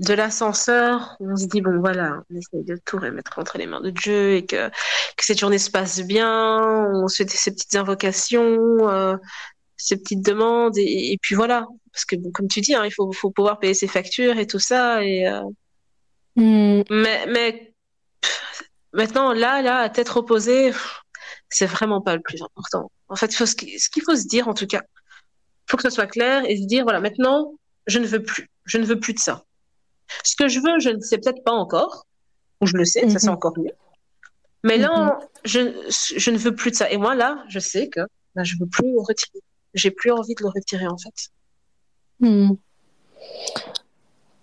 [0.00, 3.80] de l'ascenseur on se dit, bon, voilà, on essaye de tout remettre entre les mains
[3.80, 6.88] de Dieu et que, que cette journée se passe bien.
[6.92, 9.16] On se fait ces petites invocations, euh,
[9.76, 10.76] ces petites demandes.
[10.76, 11.66] Et, puis, voilà.
[11.92, 14.46] Parce que, bon, comme tu dis, hein, il faut, faut pouvoir payer ses factures et
[14.48, 15.04] tout ça.
[15.04, 15.42] Et, euh...
[16.36, 16.82] mm.
[16.90, 17.74] Mais, mais
[18.94, 20.72] Maintenant, là, là, à tête reposée,
[21.48, 22.92] c'est vraiment pas le plus important.
[23.08, 24.82] En fait, faut ce qu'il faut se dire, en tout cas,
[25.68, 27.54] faut que ce soit clair et se dire, voilà, maintenant,
[27.88, 28.48] je ne veux plus.
[28.64, 29.44] Je ne veux plus de ça.
[30.22, 32.06] Ce que je veux, je ne sais peut-être pas encore,
[32.60, 33.34] ou je le sais, ça c'est mhm.
[33.34, 33.72] encore mieux.
[34.62, 35.28] Mais là, mhm.
[35.44, 36.88] je, je ne veux plus de ça.
[36.88, 38.00] Et moi, là, je sais que
[38.36, 39.40] là, je veux plus le retirer.
[39.74, 41.30] J'ai plus envie de le retirer, en fait.
[42.20, 42.56] Mhm.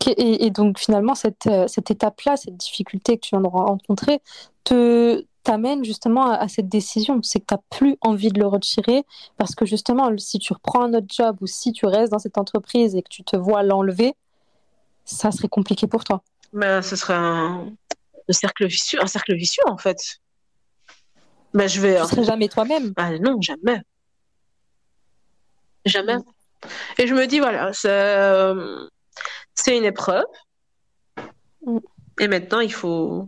[0.07, 4.21] Et, donc finalement, cette, euh, cette étape-là, cette difficulté que tu viens de rencontrer,
[4.63, 7.19] te t'amène justement à, cette décision.
[7.23, 9.03] C'est que tu n'as plus envie de le retirer
[9.37, 12.37] parce que justement, si tu reprends un autre job ou si tu restes dans cette
[12.37, 14.13] entreprise et que tu te vois l'enlever,
[15.03, 16.21] ça serait compliqué pour toi.
[16.53, 17.71] Ben, ce serait un,
[18.29, 19.97] cercle vicieux, un cercle vicieux en fait.
[21.53, 21.99] Ben, je vais.
[22.01, 22.91] Tu serais jamais toi-même.
[22.91, 23.81] Ben, non, jamais.
[25.85, 26.17] Jamais.
[26.99, 27.89] Et je me dis voilà, c'est
[29.63, 30.26] c'est une épreuve.
[32.19, 33.28] Et maintenant, il faut.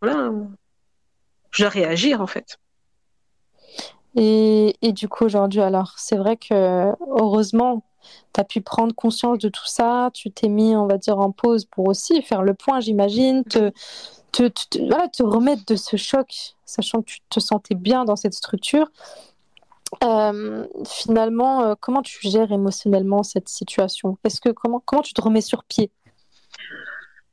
[0.00, 0.30] Voilà.
[1.50, 2.58] Je réagir, en fait.
[4.16, 7.82] Et, et du coup, aujourd'hui, alors, c'est vrai que, heureusement,
[8.32, 10.10] tu as pu prendre conscience de tout ça.
[10.14, 13.44] Tu t'es mis, on va dire, en pause pour aussi faire le point, j'imagine.
[13.44, 13.70] Te,
[14.32, 18.90] te, te remettre de ce choc, sachant que tu te sentais bien dans cette structure.
[20.02, 24.18] Euh, finalement, euh, comment tu gères émotionnellement cette situation?
[24.24, 25.90] Est-ce que comment comment tu te remets sur pied?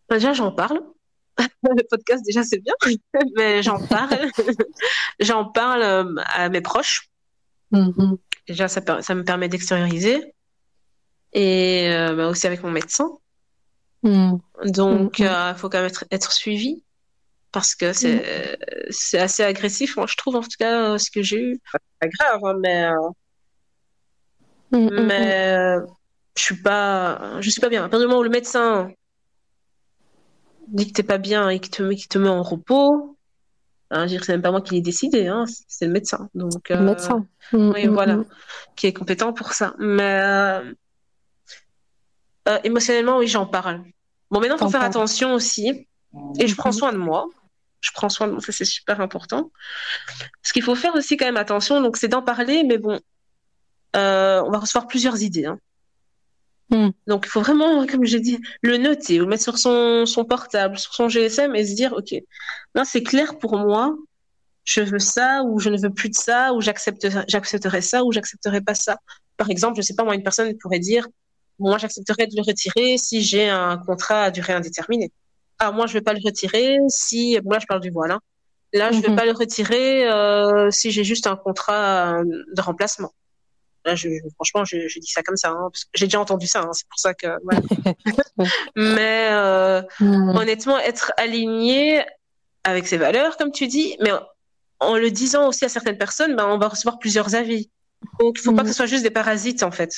[0.09, 0.81] Bah, Déjà, j'en parle.
[1.63, 2.73] Le podcast, déjà, c'est bien,
[3.35, 4.29] mais j'en parle.
[5.19, 7.09] j'en parle euh, à mes proches.
[7.71, 8.17] Mm-hmm.
[8.47, 10.33] Déjà, ça, ça, me permet d'extérioriser
[11.33, 13.09] et bah, aussi avec mon médecin.
[14.03, 14.35] Mm.
[14.65, 15.55] Donc, il mm-hmm.
[15.55, 16.83] faut quand même être, être suivi
[17.51, 18.85] parce que c'est mm.
[18.89, 21.59] c'est assez agressif, moi je trouve en tout cas ce que j'ai eu.
[21.99, 23.09] Pas grave, hein, mais euh,
[24.71, 25.85] mm, mm, mais euh,
[26.37, 27.85] je suis pas je suis pas bien.
[27.85, 28.91] À partir du moment où le médecin
[30.67, 33.17] dit que t'es pas bien et qu'il te met te met en repos,
[33.89, 36.29] hein, je c'est même pas moi qui l'ai décidé, hein, c'est le médecin.
[36.33, 37.27] Donc le médecin.
[37.53, 38.19] Euh, oui, voilà,
[38.77, 39.75] qui est compétent pour ça.
[39.77, 40.61] Mais
[42.63, 43.83] émotionnellement, oui, j'en parle.
[44.29, 45.87] Bon, maintenant, faut faire attention aussi.
[46.39, 47.29] Et je prends soin de moi
[47.81, 49.51] je prends soin de moi, ça c'est super important.
[50.43, 52.99] Ce qu'il faut faire aussi quand même attention, donc c'est d'en parler, mais bon,
[53.95, 55.45] euh, on va recevoir plusieurs idées.
[55.45, 55.59] Hein.
[56.69, 56.91] Hmm.
[57.07, 60.23] Donc il faut vraiment, comme j'ai dit, le noter ou le mettre sur son, son
[60.23, 62.15] portable, sur son GSM et se dire, ok,
[62.75, 63.95] là c'est clair pour moi,
[64.63, 68.61] je veux ça ou je ne veux plus de ça ou j'accepterai ça ou j'accepterai
[68.61, 68.99] pas ça.
[69.37, 71.07] Par exemple, je sais pas moi, une personne pourrait dire,
[71.59, 75.11] moi j'accepterais de le retirer si j'ai un contrat à durée indéterminée
[75.61, 78.11] ah moi je vais pas le retirer si moi je parle du voile.
[78.11, 78.19] Hein.
[78.73, 79.15] Là je vais mhm.
[79.15, 83.13] pas le retirer euh, si j'ai juste un contrat euh, de remplacement.
[83.83, 86.61] Là, je, franchement, je, dis ça comme ça, hein, parce que j'ai déjà entendu ça,
[86.61, 87.27] hein, c'est pour ça que.
[88.75, 90.35] mais euh, mhm.
[90.35, 92.05] honnêtement, être aligné
[92.63, 94.11] avec ses valeurs, comme tu dis, mais
[94.79, 97.71] en le disant aussi à certaines personnes, ben, on va recevoir plusieurs avis.
[98.19, 99.91] Donc, il faut pas que ce soit juste des parasites, en fait.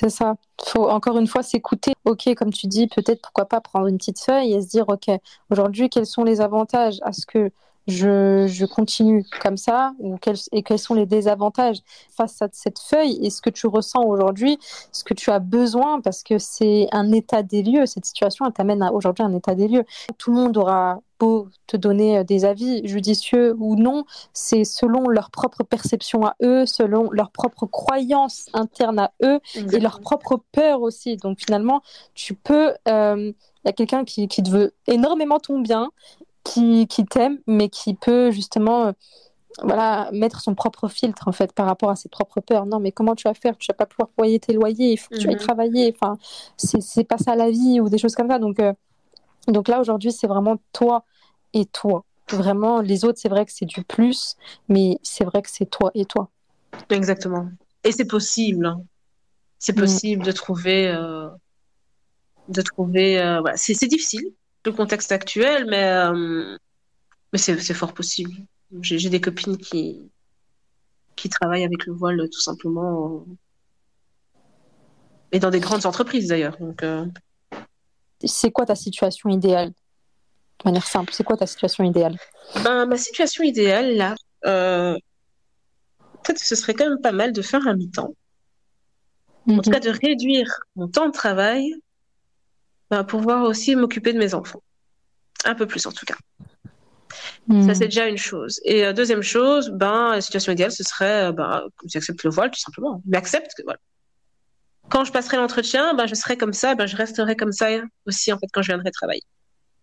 [0.00, 0.36] C'est ça.
[0.64, 1.92] faut encore une fois s'écouter.
[2.06, 5.10] Ok, comme tu dis, peut-être pourquoi pas prendre une petite feuille et se dire ok,
[5.50, 7.50] aujourd'hui quels sont les avantages à ce que
[7.86, 11.78] je, je continue comme ça ou quels, et quels sont les désavantages
[12.10, 14.58] face à cette feuille et ce que tu ressens aujourd'hui,
[14.92, 17.86] ce que tu as besoin parce que c'est un état des lieux.
[17.86, 19.84] Cette situation, elle t'amène aujourd'hui un état des lieux.
[20.18, 25.06] Tout le monde aura beau te donner euh, des avis judicieux ou non, c'est selon
[25.08, 30.40] leur propre perception à eux, selon leur propre croyance interne à eux et leur propre
[30.50, 31.16] peur aussi.
[31.16, 31.82] Donc finalement,
[32.14, 32.72] tu peux...
[32.88, 35.90] Euh, il y a quelqu'un qui, qui te veut énormément ton bien
[36.50, 38.92] qui, qui t'aime, mais qui peut justement euh,
[39.62, 42.66] voilà, mettre son propre filtre en fait par rapport à ses propres peurs.
[42.66, 43.56] Non, mais comment tu vas faire?
[43.56, 45.40] Tu vas pas pouvoir payer tes loyers, il faut que tu ailles mhm.
[45.40, 45.94] travailler.
[45.94, 46.18] Enfin,
[46.56, 48.38] c'est pas ça la vie ou des choses comme ça.
[48.38, 48.72] Donc, euh,
[49.46, 51.04] donc là aujourd'hui, c'est vraiment toi
[51.52, 52.04] et toi.
[52.30, 54.36] Vraiment, les autres, c'est vrai que c'est du plus,
[54.68, 56.30] mais c'est vrai que c'est toi et toi.
[56.88, 57.48] Exactement.
[57.84, 58.66] Et c'est possible.
[58.66, 58.82] Hein.
[59.58, 59.80] C'est mm.
[59.80, 60.88] possible de trouver.
[60.88, 61.28] Euh,
[62.48, 63.16] de trouver.
[63.40, 63.56] Voilà.
[63.56, 64.32] C'est difficile
[64.64, 66.56] le contexte actuel, mais, euh,
[67.32, 68.32] mais c'est fort possible.
[68.82, 70.10] J'ai des copines qui,
[71.16, 73.24] qui travaillent avec le voile tout simplement.
[75.32, 76.56] Et dans des grandes entreprises d'ailleurs.
[76.58, 77.06] Donc, euh.
[78.24, 79.70] C'est quoi ta situation idéale?
[79.70, 82.16] De manière simple, c'est quoi ta situation idéale?
[82.64, 84.94] Ben, Ma situation idéale, là, euh,
[86.22, 88.14] peut-être que ce serait quand même pas mal de faire un mi-temps.
[89.48, 89.74] En tout mhm.
[89.74, 91.74] cas, de réduire mon temps de travail
[92.90, 94.62] bah, pouvoir aussi m'occuper de mes enfants.
[95.44, 96.16] Un peu plus en tout cas.
[97.46, 97.66] Hmm.
[97.66, 98.60] Ça, c'est déjà une chose.
[98.64, 102.30] Et euh, deuxième chose, ben, la situation idéale, ce serait euh, ben, que j'accepte le
[102.30, 103.02] voile, tout simplement.
[103.06, 103.78] Mais accepte que voilà.
[104.88, 107.68] Quand je passerai l'entretien, ben, je serai comme ça, ben, je resterai comme ça
[108.06, 109.22] aussi, en fait, quand je viendrai travailler.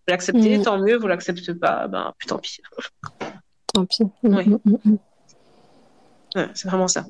[0.07, 0.63] Vous l'acceptez, hmm.
[0.63, 0.97] tant mieux.
[0.97, 2.61] Vous l'acceptez pas, ben, plus tant pis.
[3.73, 4.03] Tant pis.
[4.23, 4.45] Oui.
[4.63, 4.95] Hmm,
[6.35, 7.05] ouais, c'est vraiment ça.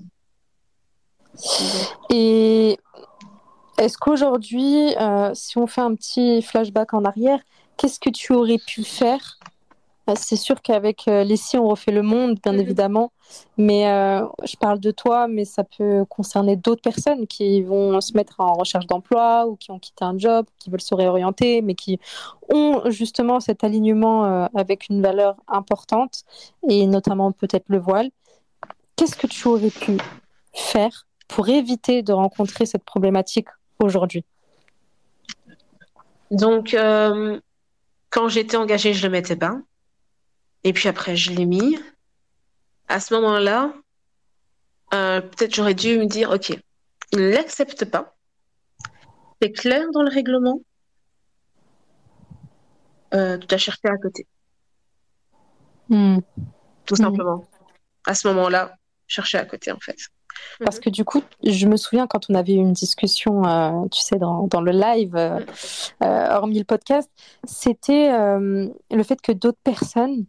[2.09, 2.77] Et
[3.77, 7.39] est-ce qu'aujourd'hui, euh, si on fait un petit flashback en arrière,
[7.77, 9.37] qu'est-ce que tu aurais pu faire?
[10.09, 12.59] Euh, C'est sûr qu'avec euh, les si on refait le monde, bien mhm.
[12.59, 13.11] évidemment.
[13.57, 13.83] Mais
[14.45, 18.53] je parle de toi, mais ça peut concerner d'autres personnes qui vont se mettre en
[18.53, 21.99] recherche d'emploi ou qui ont quitté un job, qui veulent se réorienter, mais qui
[22.49, 26.23] ont justement cet alignement avec une valeur importante
[26.69, 28.09] et notamment peut-être le voile.
[28.95, 29.97] Qu'est-ce que tu aurais pu
[30.53, 33.47] faire pour éviter de rencontrer cette problématique
[33.79, 34.23] aujourd'hui
[36.31, 37.39] Donc, euh,
[38.09, 39.57] quand j'étais engagée, je le mettais pas.
[40.63, 41.77] Et puis après, je l'ai mis.
[42.87, 43.73] À ce moment-là,
[44.93, 46.49] euh, peut-être j'aurais dû me dire, OK,
[47.11, 48.15] il ne l'accepte pas.
[49.41, 50.61] C'est clair dans le règlement.
[53.13, 54.25] Euh, tu as cherché à côté.
[55.89, 56.19] Hmm.
[56.85, 57.47] Tout simplement.
[58.05, 58.75] À ce moment-là,
[59.07, 59.97] chercher à côté, en fait.
[60.59, 60.83] Parce mhm.
[60.83, 64.17] que du coup, je me souviens quand on avait eu une discussion, euh, tu sais,
[64.17, 65.39] dans, dans le live, euh,
[66.03, 67.09] euh, hormis le podcast,
[67.43, 70.25] c'était le fait que d'autres personnes,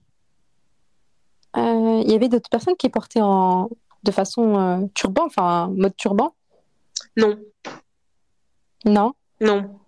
[1.57, 3.71] il y avait d'autres personnes qui portaient en,
[4.05, 6.35] de façon turban, enfin, mode turban?
[7.17, 7.39] Non.
[8.85, 9.13] Non?
[9.41, 9.79] Non.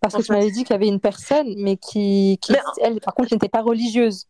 [0.00, 3.14] Parce que tu m'avais dit qu'il y avait une personne, mais qui, qui elle, par
[3.14, 4.26] contre, n'était pas religieuse.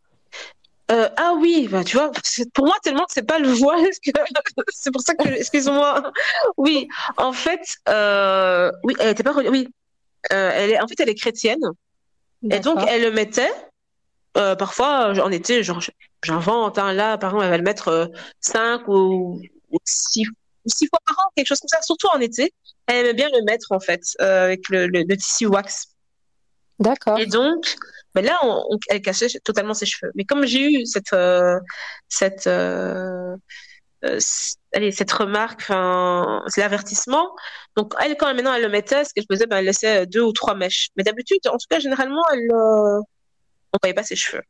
[0.92, 2.12] Euh, ah oui, bah tu vois,
[2.54, 3.84] pour moi tellement que c'est pas le voile,
[4.72, 6.12] c'est pour ça que excuse-moi.
[6.56, 9.68] Oui, en fait, euh, oui, elle était pas, oui,
[10.32, 11.60] euh, elle est, en fait, elle est chrétienne,
[12.48, 13.52] et donc elle le mettait.
[14.34, 15.80] Parfois, en été, genre,
[16.22, 18.06] j'invente, hein, là, par exemple, elle va le mettre euh,
[18.40, 19.40] cinq ou,
[19.84, 20.26] six,
[20.66, 21.80] six, fois par an, quelque chose comme ça.
[21.80, 22.52] Surtout en été,
[22.86, 25.88] elle aimait bien le mettre en fait avec le, le, le tissu wax.
[26.78, 27.18] D'accord.
[27.18, 27.76] Et donc,
[28.16, 28.38] mais là,
[28.88, 30.10] elle cachait totalement ses cheveux.
[30.14, 31.60] Mais comme j'ai eu cette, euh,
[32.08, 33.36] cette, euh,
[34.04, 34.18] euh,
[34.74, 35.70] allez, cette remarque,
[36.48, 37.28] c'est l'avertissement.
[37.76, 40.32] Donc, elle, quand maintenant elle le mettait, ce qu'elle faisait, ben, elle laissait deux ou
[40.32, 40.88] trois mèches.
[40.96, 44.42] Mais d'habitude, en tout cas, généralement, elle, on voyait pas ses cheveux.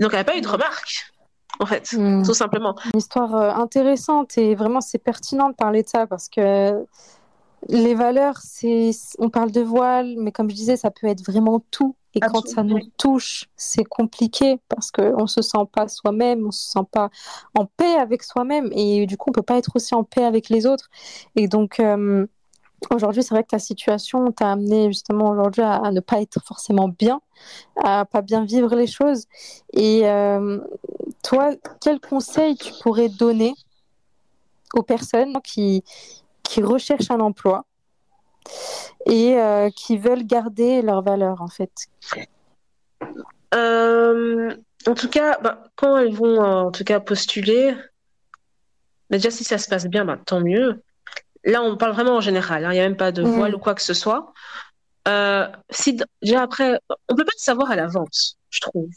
[0.00, 1.12] Donc, elle n'a pas eu de remarque.
[1.60, 2.24] En fait, hmm.
[2.24, 2.74] tout simplement.
[2.94, 6.84] Une histoire intéressante et vraiment c'est pertinent de parler de ça parce que
[7.68, 11.64] les valeurs, c'est, on parle de voile, mais comme je disais, ça peut être vraiment
[11.70, 11.94] tout.
[12.14, 16.46] Et quand ça nous touche, c'est compliqué parce qu'on ne se sent pas soi-même, on
[16.46, 17.10] ne se sent pas
[17.54, 20.48] en paix avec soi-même et du coup, on peut pas être aussi en paix avec
[20.48, 20.90] les autres.
[21.34, 22.26] Et donc, euh,
[22.92, 26.88] aujourd'hui, c'est vrai que ta situation t'a amené justement aujourd'hui à, ne pas être forcément
[26.88, 27.20] bien,
[27.82, 29.26] à pas bien vivre les choses.
[29.72, 30.60] Et euh,
[31.22, 31.50] toi,
[31.80, 33.54] quel conseil tu pourrais donner
[34.74, 35.82] aux personnes qui,
[36.42, 37.64] qui recherchent un emploi
[39.06, 41.88] et euh, qui veulent garder leurs valeurs en fait
[43.54, 44.54] euh,
[44.86, 47.74] En tout cas, bah, quand elles vont euh, en tout cas postuler,
[49.10, 50.82] déjà si ça se passe bien, bah, tant mieux.
[51.44, 52.64] Là, on parle vraiment en général.
[52.64, 52.72] Hein.
[52.72, 53.56] Il n'y a même pas de voile mm.
[53.56, 54.32] ou quoi que ce soit.
[55.70, 58.88] si déjà après, on peut pas le savoir à l'avance, je trouve.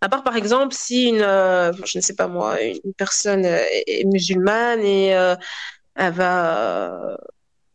[0.00, 4.04] À part, par exemple, si une, euh, je ne sais pas moi, une personne est
[4.04, 5.10] musulmane et
[5.94, 7.16] elle va,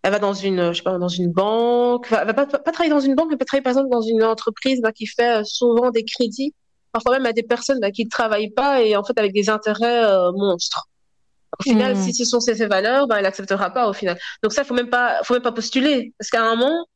[0.03, 2.89] elle va dans une, je sais pas, dans une banque, elle va pas, pas, travailler
[2.89, 5.91] dans une banque, elle peut travailler par exemple dans une entreprise bah, qui fait souvent
[5.91, 6.53] des crédits.
[6.91, 9.49] Parfois même à des personnes bah, qui ne travaillent pas et en fait avec des
[9.49, 10.89] intérêts monstres.
[11.57, 12.01] Au final, hmm.
[12.01, 14.17] si ce sont ses, valeurs, ben, elle n'acceptera pas au final.
[14.43, 16.87] Donc ça, faut même pas, faut même pas postuler, parce qu'à un moment,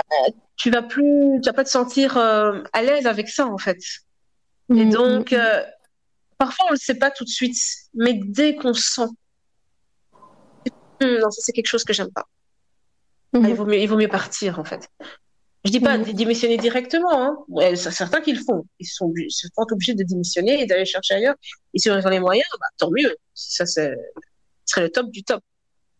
[0.00, 3.58] euh, tu vas plus, tu vas pas te sentir euh, à l'aise avec ça en
[3.58, 3.78] fait.
[4.70, 5.62] Et hmm, donc, euh,
[6.36, 7.56] parfois on le sait pas tout de suite,
[7.94, 9.08] mais dès qu'on sent,
[11.04, 12.26] non, ça c'est quelque chose que j'aime pas.
[13.34, 14.88] Ah, il vaut mieux, il vaut mieux partir en fait.
[15.64, 17.38] Je dis pas démissionner directement.
[17.50, 17.74] Hein.
[17.74, 18.66] certains qui le font.
[18.78, 21.36] Ils sont, sont obligés de démissionner et d'aller chercher ailleurs.
[21.72, 23.16] Et si on ont les moyens, bah, tant mieux.
[23.32, 23.94] Ça, ce
[24.66, 25.42] serait le top du top.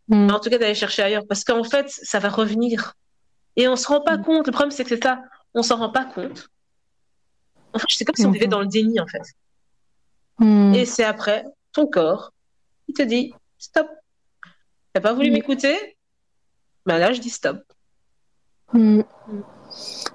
[0.09, 0.31] Mm.
[0.31, 1.27] en tout cas, d'aller chercher ailleurs.
[1.27, 2.93] Parce qu'en fait, ça va revenir.
[3.57, 4.25] Et on se rend pas mm.
[4.25, 4.47] compte.
[4.47, 5.23] Le problème, c'est que c'est ça.
[5.55, 6.51] On s'en rend pas compte.
[7.73, 8.51] En fait, c'est comme si on vivait mm-hmm.
[8.51, 9.23] dans le déni, en fait.
[10.79, 12.33] Et c'est après, ton corps,
[12.89, 13.89] il te dit, stop.
[14.95, 15.77] T'as pas voulu m'écouter?
[16.87, 17.59] Ben là, je dis stop.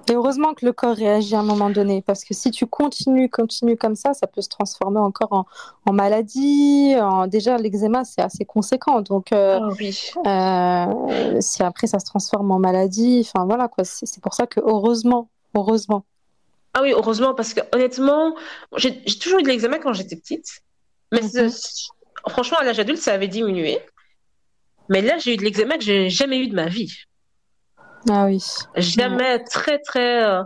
[0.08, 3.28] Et heureusement que le corps réagit à un moment donné, parce que si tu continues,
[3.28, 5.46] continues comme ça, ça peut se transformer encore en,
[5.84, 6.94] en maladie.
[6.98, 7.26] En...
[7.26, 9.02] Déjà, l'eczéma, c'est assez conséquent.
[9.02, 10.12] Donc, euh, oh, oui.
[10.26, 13.84] euh, si après ça se transforme en maladie, enfin voilà quoi.
[13.84, 16.04] C'est pour ça que heureusement, heureusement.
[16.72, 18.34] Ah oui, heureusement, parce que honnêtement,
[18.76, 20.62] j'ai toujours eu de l'eczéma quand j'étais petite.
[21.12, 21.50] Mais mhm.
[22.28, 23.78] franchement, à l'âge adulte, ça avait diminué.
[24.90, 26.92] Mais là, j'ai eu de l'eczéma que j'ai jamais eu de ma vie.
[28.08, 28.42] Ah oui.
[28.76, 30.24] Jamais très très.
[30.24, 30.42] Euh,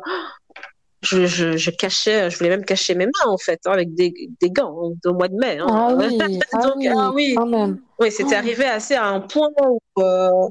[1.00, 4.12] je, je, je, cachais, je voulais même cacher mes mains en fait, hein, avec des,
[4.40, 5.59] des gants hein, au mois de mai.
[5.59, 5.66] Hein.
[5.68, 7.35] Ah oui, ah oui, ah oui.
[7.37, 7.80] Quand même.
[7.98, 9.78] oui c'était arrivé assez à un point où.
[9.98, 10.48] Euh,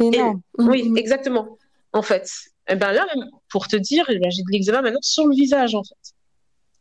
[0.00, 0.40] Énorme.
[0.58, 0.98] oui, mm-hmm.
[0.98, 1.58] exactement.
[1.92, 2.28] En fait,
[2.68, 3.06] et eh ben là,
[3.48, 6.14] pour te dire, j'ai de l'eczéma maintenant sur le visage en fait.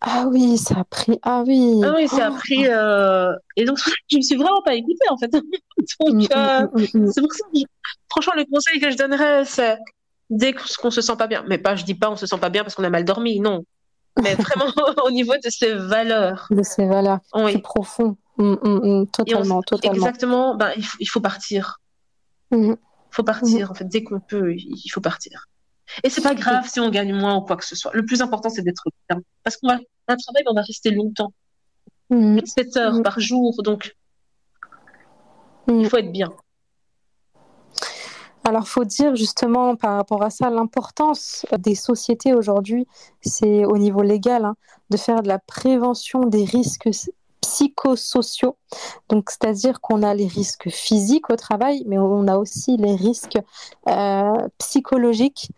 [0.08, 1.18] Ah oui, ça a pris.
[1.24, 1.82] Ah oui.
[1.84, 2.36] Ah oui, ça a oh.
[2.36, 2.68] pris.
[2.68, 3.34] Euh...
[3.56, 3.80] Et donc,
[4.12, 5.32] je me suis vraiment pas écoutée en fait.
[5.32, 5.44] donc,
[6.00, 7.12] mm, mm, euh...
[7.12, 7.60] c'est pour ça que
[8.10, 9.78] franchement, le conseil que je donnerais, c'est
[10.30, 12.50] dès qu'on se sent pas bien, mais pas, je dis pas on se sent pas
[12.50, 13.64] bien parce qu'on a mal dormi, non.
[14.22, 14.72] Mais vraiment
[15.04, 16.48] au niveau de ses valeurs.
[16.52, 17.20] De ses valeurs.
[17.34, 17.54] Oui.
[17.54, 18.16] Plus profond.
[18.38, 19.96] Mm, totalement, totalement.
[19.96, 20.56] Exactement.
[20.56, 21.80] Ben, il, faut partir.
[22.52, 22.78] Il
[23.10, 23.72] faut partir.
[23.72, 25.48] En fait, dès qu'on peut, il faut partir.
[26.04, 27.92] Et c'est pas grave si on gagne moins ou quoi que ce soit.
[27.94, 29.22] Le plus important, c'est d'être bien.
[29.44, 31.34] Parce qu'on va, un travail, on va rester longtemps.
[32.10, 33.56] 7 heures par jour.
[33.64, 33.96] Donc,
[35.68, 36.32] il faut être bien.
[38.44, 42.86] Alors, faut dire justement par rapport à ça, l'importance des sociétés aujourd'hui,
[43.22, 44.56] c'est au niveau légal, hein,
[44.92, 46.90] de faire de la prévention des risques
[47.46, 48.58] psychosociaux.
[49.08, 53.38] Donc, c'est-à-dire qu'on a les risques physiques au travail, mais on a aussi les risques
[53.88, 55.52] euh, psychologiques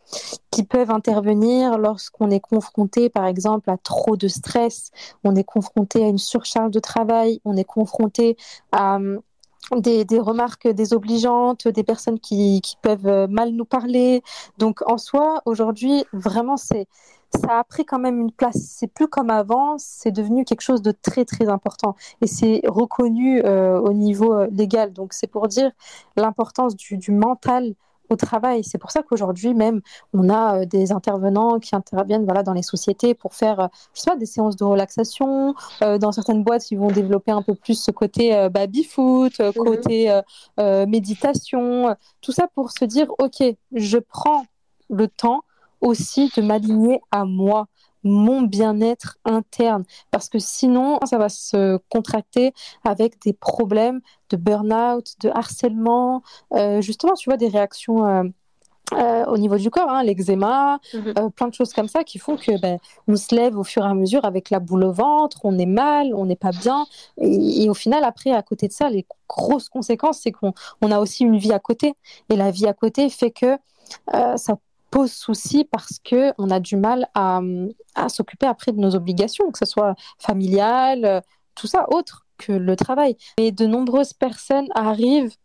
[0.51, 4.91] qui peuvent intervenir lorsqu'on est confronté, par exemple, à trop de stress,
[5.23, 8.35] on est confronté à une surcharge de travail, on est confronté
[8.73, 8.99] à
[9.75, 14.23] des, remarques désobligeantes, des personnes qui, peuvent euh, mal nous parler.
[14.57, 16.87] Donc en soi, aujourd'hui, vraiment, c'est
[17.35, 18.57] ça a pris quand même une place.
[18.57, 23.41] C'est plus comme avant, c'est devenu quelque chose de très très important et c'est reconnu
[23.43, 24.93] euh, au niveau euh, légal.
[24.93, 25.71] Donc c'est pour dire
[26.15, 27.75] l'importance du mental
[28.09, 28.63] au travail.
[28.63, 29.81] C'est pour ça qu'aujourd'hui même,
[30.13, 34.01] on a euh, des intervenants qui interviennent voilà, dans les sociétés pour faire euh, je
[34.01, 35.55] sais pas, des séances de relaxation.
[35.81, 39.53] Euh, dans certaines boîtes, ils vont développer un peu plus ce côté baby-foot, mhm.
[39.53, 40.21] côté
[40.57, 43.43] méditation, tout ça pour se dire, OK,
[43.73, 44.45] je prends
[44.89, 45.43] le temps
[45.81, 47.67] aussi de m'aligner à moi
[48.03, 49.83] mon bien-être interne.
[50.11, 56.21] Parce que sinon ça va se contracter avec des problèmes de burn-out, de harcèlement,
[56.53, 58.23] euh, justement tu vois des réactions euh,
[58.93, 61.31] euh, au niveau du corps, hein, l'eczéma, mhm.
[61.31, 63.89] plein de choses comme ça qui font que ben, on se lève au fur et
[63.89, 66.85] à mesure avec la boule au ventre, on est mal, on n'est pas bien,
[67.17, 70.99] et, au final après à côté de ça, les grosses conséquences c'est qu'on on a
[70.99, 71.95] aussi une vie à côté,
[72.29, 73.57] et la vie à côté fait que
[74.37, 74.57] ça
[74.97, 77.39] pose souci parce que on a du mal à,
[78.09, 81.21] s'occuper après de nos obligations, que ce soit familiale,
[81.53, 83.15] tout ça, autre que le travail.
[83.37, 85.35] Et de nombreuses personnes arrivent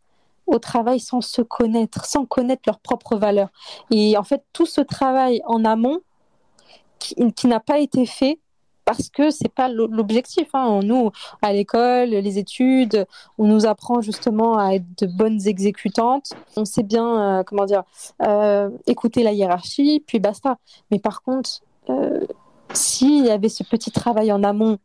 [0.47, 3.51] au travail sans se connaître, sans connaître leurs propres valeurs.
[3.91, 6.01] Et en fait, tout ce travail en amont
[6.99, 8.41] qui n'a pas été fait
[8.85, 10.49] parce que c'est pas l'objectif.
[10.55, 10.81] Hein.
[10.83, 11.11] Nous,
[11.41, 13.07] à l'école, les études,
[13.39, 16.33] on nous apprend justement à être de bonnes exécutantes.
[16.57, 17.85] On sait bien, euh, comment dire,
[18.23, 20.59] euh, écouter la hiérarchie, puis basta.
[20.91, 21.61] Mais par contre,
[21.91, 22.21] euh,
[22.73, 24.79] s'il y avait ce petit travail en amont,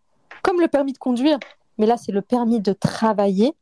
[0.43, 1.39] comme le permis de conduire,
[1.77, 3.53] mais là c'est le permis de travailler,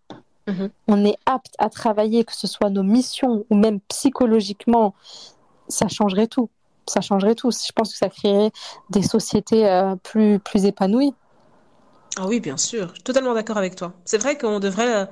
[0.47, 0.69] mhm.
[0.87, 4.93] on est apte à travailler, que ce soit nos missions ou même psychologiquement,
[5.67, 6.49] ça changerait tout
[6.87, 7.51] ça changerait tout.
[7.51, 8.51] Je pense que ça créerait
[8.89, 11.13] des sociétés euh, plus, plus épanouies.
[12.17, 12.87] Ah oui, bien sûr.
[12.89, 13.93] Je suis totalement d'accord avec toi.
[14.05, 15.05] C'est vrai qu'on devrait, euh,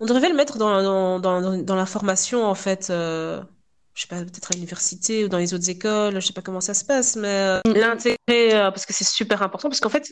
[0.00, 2.90] on devrait le mettre dans, dans, dans, dans la formation, en fait.
[2.90, 3.40] Euh,
[3.94, 6.14] je sais pas, peut-être à l'université ou dans les autres écoles.
[6.14, 9.68] Je sais pas comment ça se passe, mais l'intégrer, parce que c'est super important.
[9.68, 10.10] Parce qu'en fait,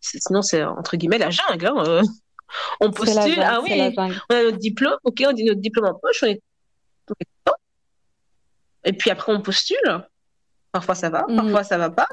[0.00, 1.66] sinon, c'est entre guillemets la jungle.
[1.66, 2.02] Hein,
[2.80, 6.22] on postule, ah oui, on a notre diplôme, ok, on dit notre diplôme en poche,
[6.22, 6.40] on est
[8.86, 10.06] et puis après, on postule.
[10.72, 11.36] Parfois, ça va, mm.
[11.36, 12.08] parfois, ça va pas.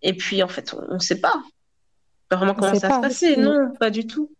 [0.00, 1.34] Et puis, en fait, on ne sait pas.
[2.30, 3.36] Vraiment comment ça va se passer.
[3.36, 4.32] Non, pas du tout.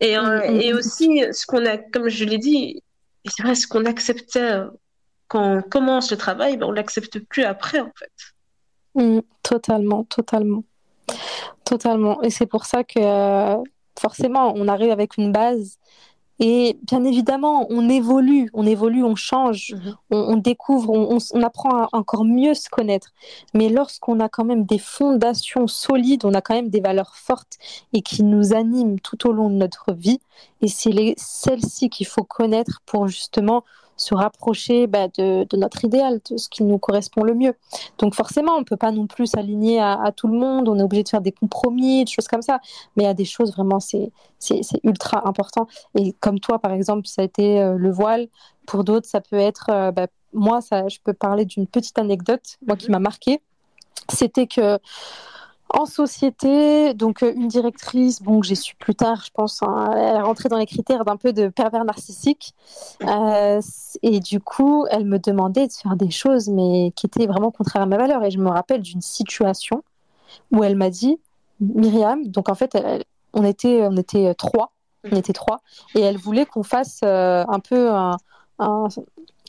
[0.00, 2.82] Et, euh, mm, mm, et aussi, ce qu'on a, comme je l'ai dit,
[3.26, 4.62] c'est vrai, ce qu'on acceptait
[5.28, 9.24] quand on commence le travail, ben, on l'accepte plus après, en fait.
[9.42, 10.64] totalement, totalement.
[11.64, 12.22] Totalement.
[12.22, 13.62] Et c'est pour ça que euh,
[13.98, 15.78] forcément, on arrive avec une base
[16.38, 19.96] et bien évidemment, on évolue, on évolue, on change, mhm.
[20.10, 23.12] on, découvre, on, apprend à encore mieux se connaître.
[23.54, 27.58] Mais lorsqu'on a quand même des fondations solides, on a quand même des valeurs fortes
[27.94, 30.20] et qui nous animent tout au long de notre vie,
[30.60, 33.64] et c'est celles-ci qu'il faut connaître pour justement
[33.96, 37.54] se rapprocher bah, de, notre idéal, de ce qui nous correspond le mieux.
[37.98, 40.82] Donc forcément, on ne peut pas non plus s'aligner à, tout le monde, on est
[40.82, 42.60] obligé de faire des compromis, des choses comme ça,
[42.96, 44.12] mais a des choses vraiment, c'est
[44.84, 45.66] ultra important.
[45.98, 48.26] Et comme toi, par exemple, ça a été euh, le voile,
[48.66, 52.56] pour d'autres, ça peut être, euh, bah, moi, ça, je peux parler d'une petite anecdote,
[52.66, 52.94] moi qui mhm.
[52.94, 53.40] m'a marqué,
[54.08, 54.80] c'était que
[55.68, 59.92] en société, donc euh, une directrice, bon, que j'ai su plus tard, je pense, hein,
[59.94, 62.54] elle est rentrée dans les critères d'un peu de pervers narcissique.
[63.02, 63.60] Euh,
[64.02, 67.82] et du coup, elle me demandait de faire des choses, mais qui étaient vraiment contraires
[67.82, 68.24] à mes valeurs.
[68.24, 69.84] Et je me rappelle d'une situation
[70.50, 71.20] où elle m'a dit,
[71.60, 72.76] Myriam, donc en fait,
[73.32, 74.72] on, était, on était trois,
[75.04, 75.60] on était trois,
[75.94, 78.16] et elle voulait qu'on fasse euh, un peu un,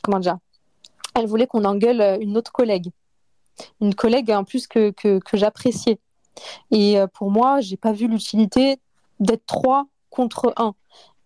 [0.02, 0.36] Comment dire?
[1.14, 2.90] Elle voulait qu'on engueule une autre collègue
[3.80, 5.98] une collègue en plus que, que, que j'appréciais.
[6.70, 8.78] Et euh, pour moi, j'ai pas vu l'utilité
[9.20, 10.74] d'être trois contre un.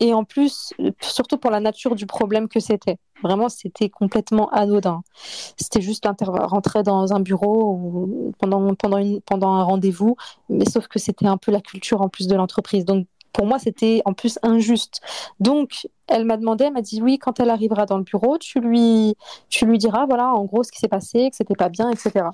[0.00, 2.96] Et en plus, surtout pour la nature du problème que c'était.
[3.22, 5.02] Vraiment, c'était complètement anodin.
[5.56, 10.16] C'était juste rentrer dans un bureau pendant, pendant, une, pendant un rendez-vous,
[10.48, 12.84] mais sauf que c'était un peu la culture en plus de l'entreprise.
[12.84, 15.00] Donc, pour moi, c'était en plus injuste.
[15.40, 18.60] Donc, elle m'a demandé, elle m'a dit oui, quand elle arrivera dans le bureau, tu
[18.60, 19.16] lui,
[19.48, 22.26] tu lui diras, voilà, en gros, ce qui s'est passé, que c'était pas bien, etc.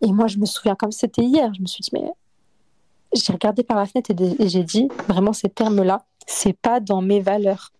[0.00, 2.12] Et moi, je me souviens comme c'était hier, je me suis dit, mais
[3.14, 7.20] j'ai regardé par la fenêtre et, j'ai dit, vraiment, ces termes-là, c'est pas dans mes
[7.20, 7.70] valeurs.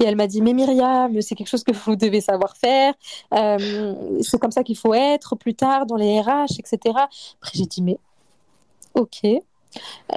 [0.00, 2.94] Et elle m'a dit, mais Myriam, c'est quelque chose que vous devez savoir faire,
[3.34, 6.78] euh, c'est comme ça qu'il faut être plus tard dans les RH, etc.
[6.86, 7.98] Après, j'ai dit, mais
[8.94, 9.26] ok,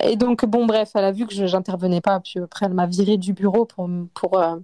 [0.01, 2.19] et donc, bon, bref, elle a vu que je n'intervenais pas.
[2.19, 3.89] Puis après, elle m'a viré du bureau pour.
[4.13, 4.55] pour euh,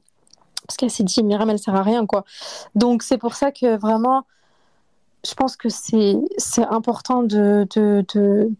[0.66, 2.26] parce qu'elle s'est dit, Myriam, elle sert à rien, quoi.
[2.76, 4.26] Donc, c'est pour ça que vraiment,
[5.26, 8.52] je pense que c'est important de, de, de,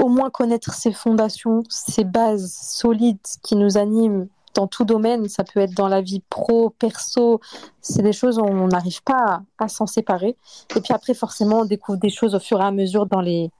[0.00, 5.28] au moins connaître ses fondations, ses bases solides qui nous animent dans tout domaine.
[5.28, 7.40] Ça peut être dans la vie pro, perso.
[7.80, 10.36] C'est des choses où on n'arrive pas à, à s'en séparer.
[10.76, 13.50] Et puis après, forcément, on découvre des choses au fur et à mesure dans les,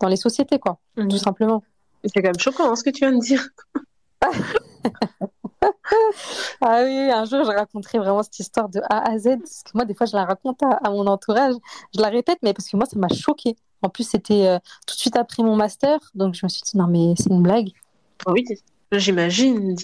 [0.00, 1.18] dans les sociétés, quoi, tout mhm.
[1.18, 1.62] simplement.
[2.04, 3.46] C'est quand même choquant hein, ce que tu viens de dire.
[6.60, 9.70] ah oui, un jour je raconterai vraiment cette histoire de A à Z, parce que
[9.74, 11.54] moi des fois je la raconte à, mon entourage,
[11.94, 13.56] je la répète, mais parce que moi ça m'a choqué.
[13.82, 16.76] En plus c'était euh, tout de suite après mon master, donc je me suis dit
[16.76, 17.70] non mais c'est une blague.
[18.26, 18.44] Oui,
[18.92, 19.76] j'imagine.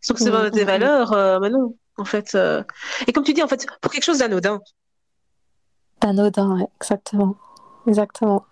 [0.00, 2.34] Sauf que c'est dans des valeurs, euh, mais non, en fait.
[2.34, 2.62] Euh.
[3.06, 4.60] Et comme tu dis, en fait, pour quelque chose d'anodin.
[6.00, 7.36] D'anodin, exactement.
[7.86, 8.44] Exactement.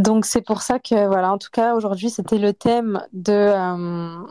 [0.00, 4.26] Donc c'est pour ça que voilà, en tout cas aujourd'hui c'était le thème de euh,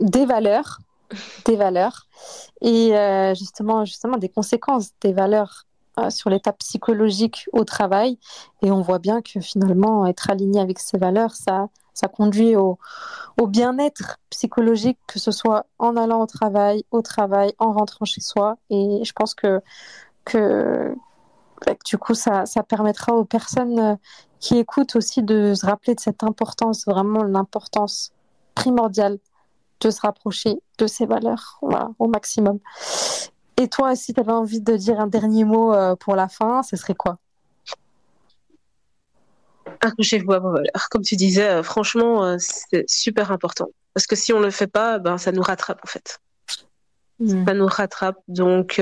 [0.00, 0.78] des valeurs,
[1.44, 2.08] des valeurs
[2.62, 5.66] et euh, justement justement des conséquences des valeurs
[6.00, 8.18] euh, sur l'état psychologique au travail.
[8.62, 12.78] Et on voit bien que finalement être aligné avec ces valeurs ça ça conduit au,
[13.40, 18.20] au bien-être psychologique que ce soit en allant au travail, au travail, en rentrant chez
[18.20, 18.56] soi.
[18.70, 19.60] Et je pense que
[20.24, 20.92] que
[21.84, 23.94] du coup, ça, ça, permettra aux personnes euh,
[24.40, 28.12] qui écoutent aussi de se rappeler de cette importance, vraiment l'importance
[28.54, 29.18] primordiale
[29.80, 31.60] de se rapprocher de ces valeurs
[31.98, 32.58] au maximum.
[33.56, 36.62] Et toi, si tu avais envie de dire un dernier mot euh, pour la fin,
[36.62, 37.18] ce serait quoi?
[39.80, 40.88] Accrochez-vous à vos valeurs.
[40.90, 43.68] Comme tu disais, euh, franchement, c'est super important.
[43.94, 46.18] Parce que si on ne le fait pas, ben, ça nous rattrape en fait.
[47.20, 47.44] Hmm.
[47.46, 48.18] Ça nous rattrape.
[48.26, 48.80] Donc,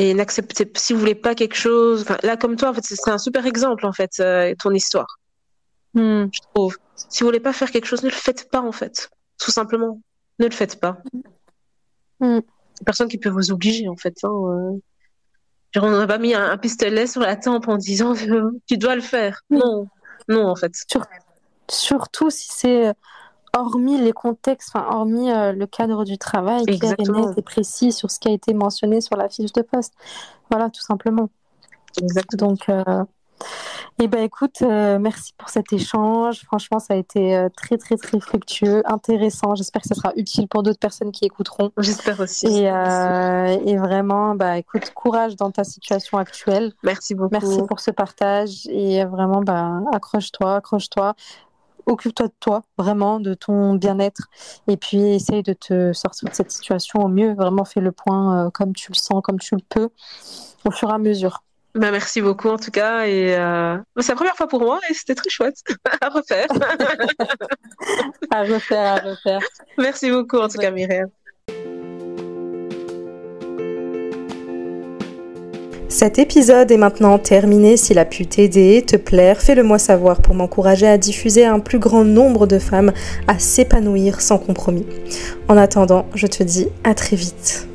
[0.00, 3.18] et n'acceptez si vous voulez pas quelque chose là comme toi en fait c'est un
[3.18, 5.18] super exemple en fait euh, ton histoire
[5.94, 6.24] hmm.
[6.32, 9.10] je trouve si vous voulez pas faire quelque chose ne le faites pas en fait
[9.38, 10.00] tout simplement
[10.38, 11.02] ne le faites pas
[12.20, 12.40] hmm.
[12.84, 14.16] personne qui peut vous obliger en fait.
[14.22, 14.78] Hein, euh.
[15.72, 18.14] Genre, on n'a pas mis un, pistolet sur la tempe en disant
[18.66, 19.42] tu dois le faire.
[19.50, 19.86] Non,
[20.28, 20.72] non en fait.
[21.70, 22.92] surtout si c'est
[23.56, 28.10] hormis les contextes, enfin, hormis euh, le cadre du travail, et net et précis sur
[28.10, 29.94] ce qui a été mentionné sur la fiche de poste.
[30.50, 31.28] Voilà, tout simplement.
[32.00, 32.48] Exactement.
[32.48, 33.04] Donc, euh,
[33.98, 36.42] eh ben, écoute, euh, merci pour cet échange.
[36.44, 39.54] Franchement, ça a été très, très, très fructueux, intéressant.
[39.54, 41.70] J'espère que ça sera utile pour d'autres personnes qui écouteront.
[41.78, 42.46] J'espère aussi.
[42.46, 46.72] Et, et, vraiment, bah, écoute, courage dans ta situation actuelle.
[46.82, 47.32] Merci beaucoup.
[47.32, 48.66] Merci pour ce partage.
[48.68, 51.14] Et vraiment, bah, accroche-toi, accroche-toi
[51.90, 54.28] occupe-toi de toi, vraiment, de ton bien-être,
[54.68, 57.34] et puis essaye de te sortir de cette situation au mieux.
[57.34, 59.88] Vraiment, fais le point euh, comme tu le sens, comme tu le peux,
[60.64, 61.42] au fur et à mesure.
[61.74, 64.94] Bah, merci beaucoup en tout cas et euh, c'est la première fois pour moi et
[64.94, 65.62] c'était très chouette
[66.00, 66.48] à refaire.
[68.32, 69.40] à refaire, à refaire.
[69.78, 71.10] Merci beaucoup en tout cas Myriam.
[75.90, 77.76] Cet épisode est maintenant terminé.
[77.76, 81.80] S'il a pu t'aider, te plaire, fais-le moi savoir pour m'encourager à diffuser un plus
[81.80, 82.92] grand nombre de femmes
[83.26, 84.86] à s'épanouir sans compromis.
[85.48, 87.69] En attendant, je te dis à très vite.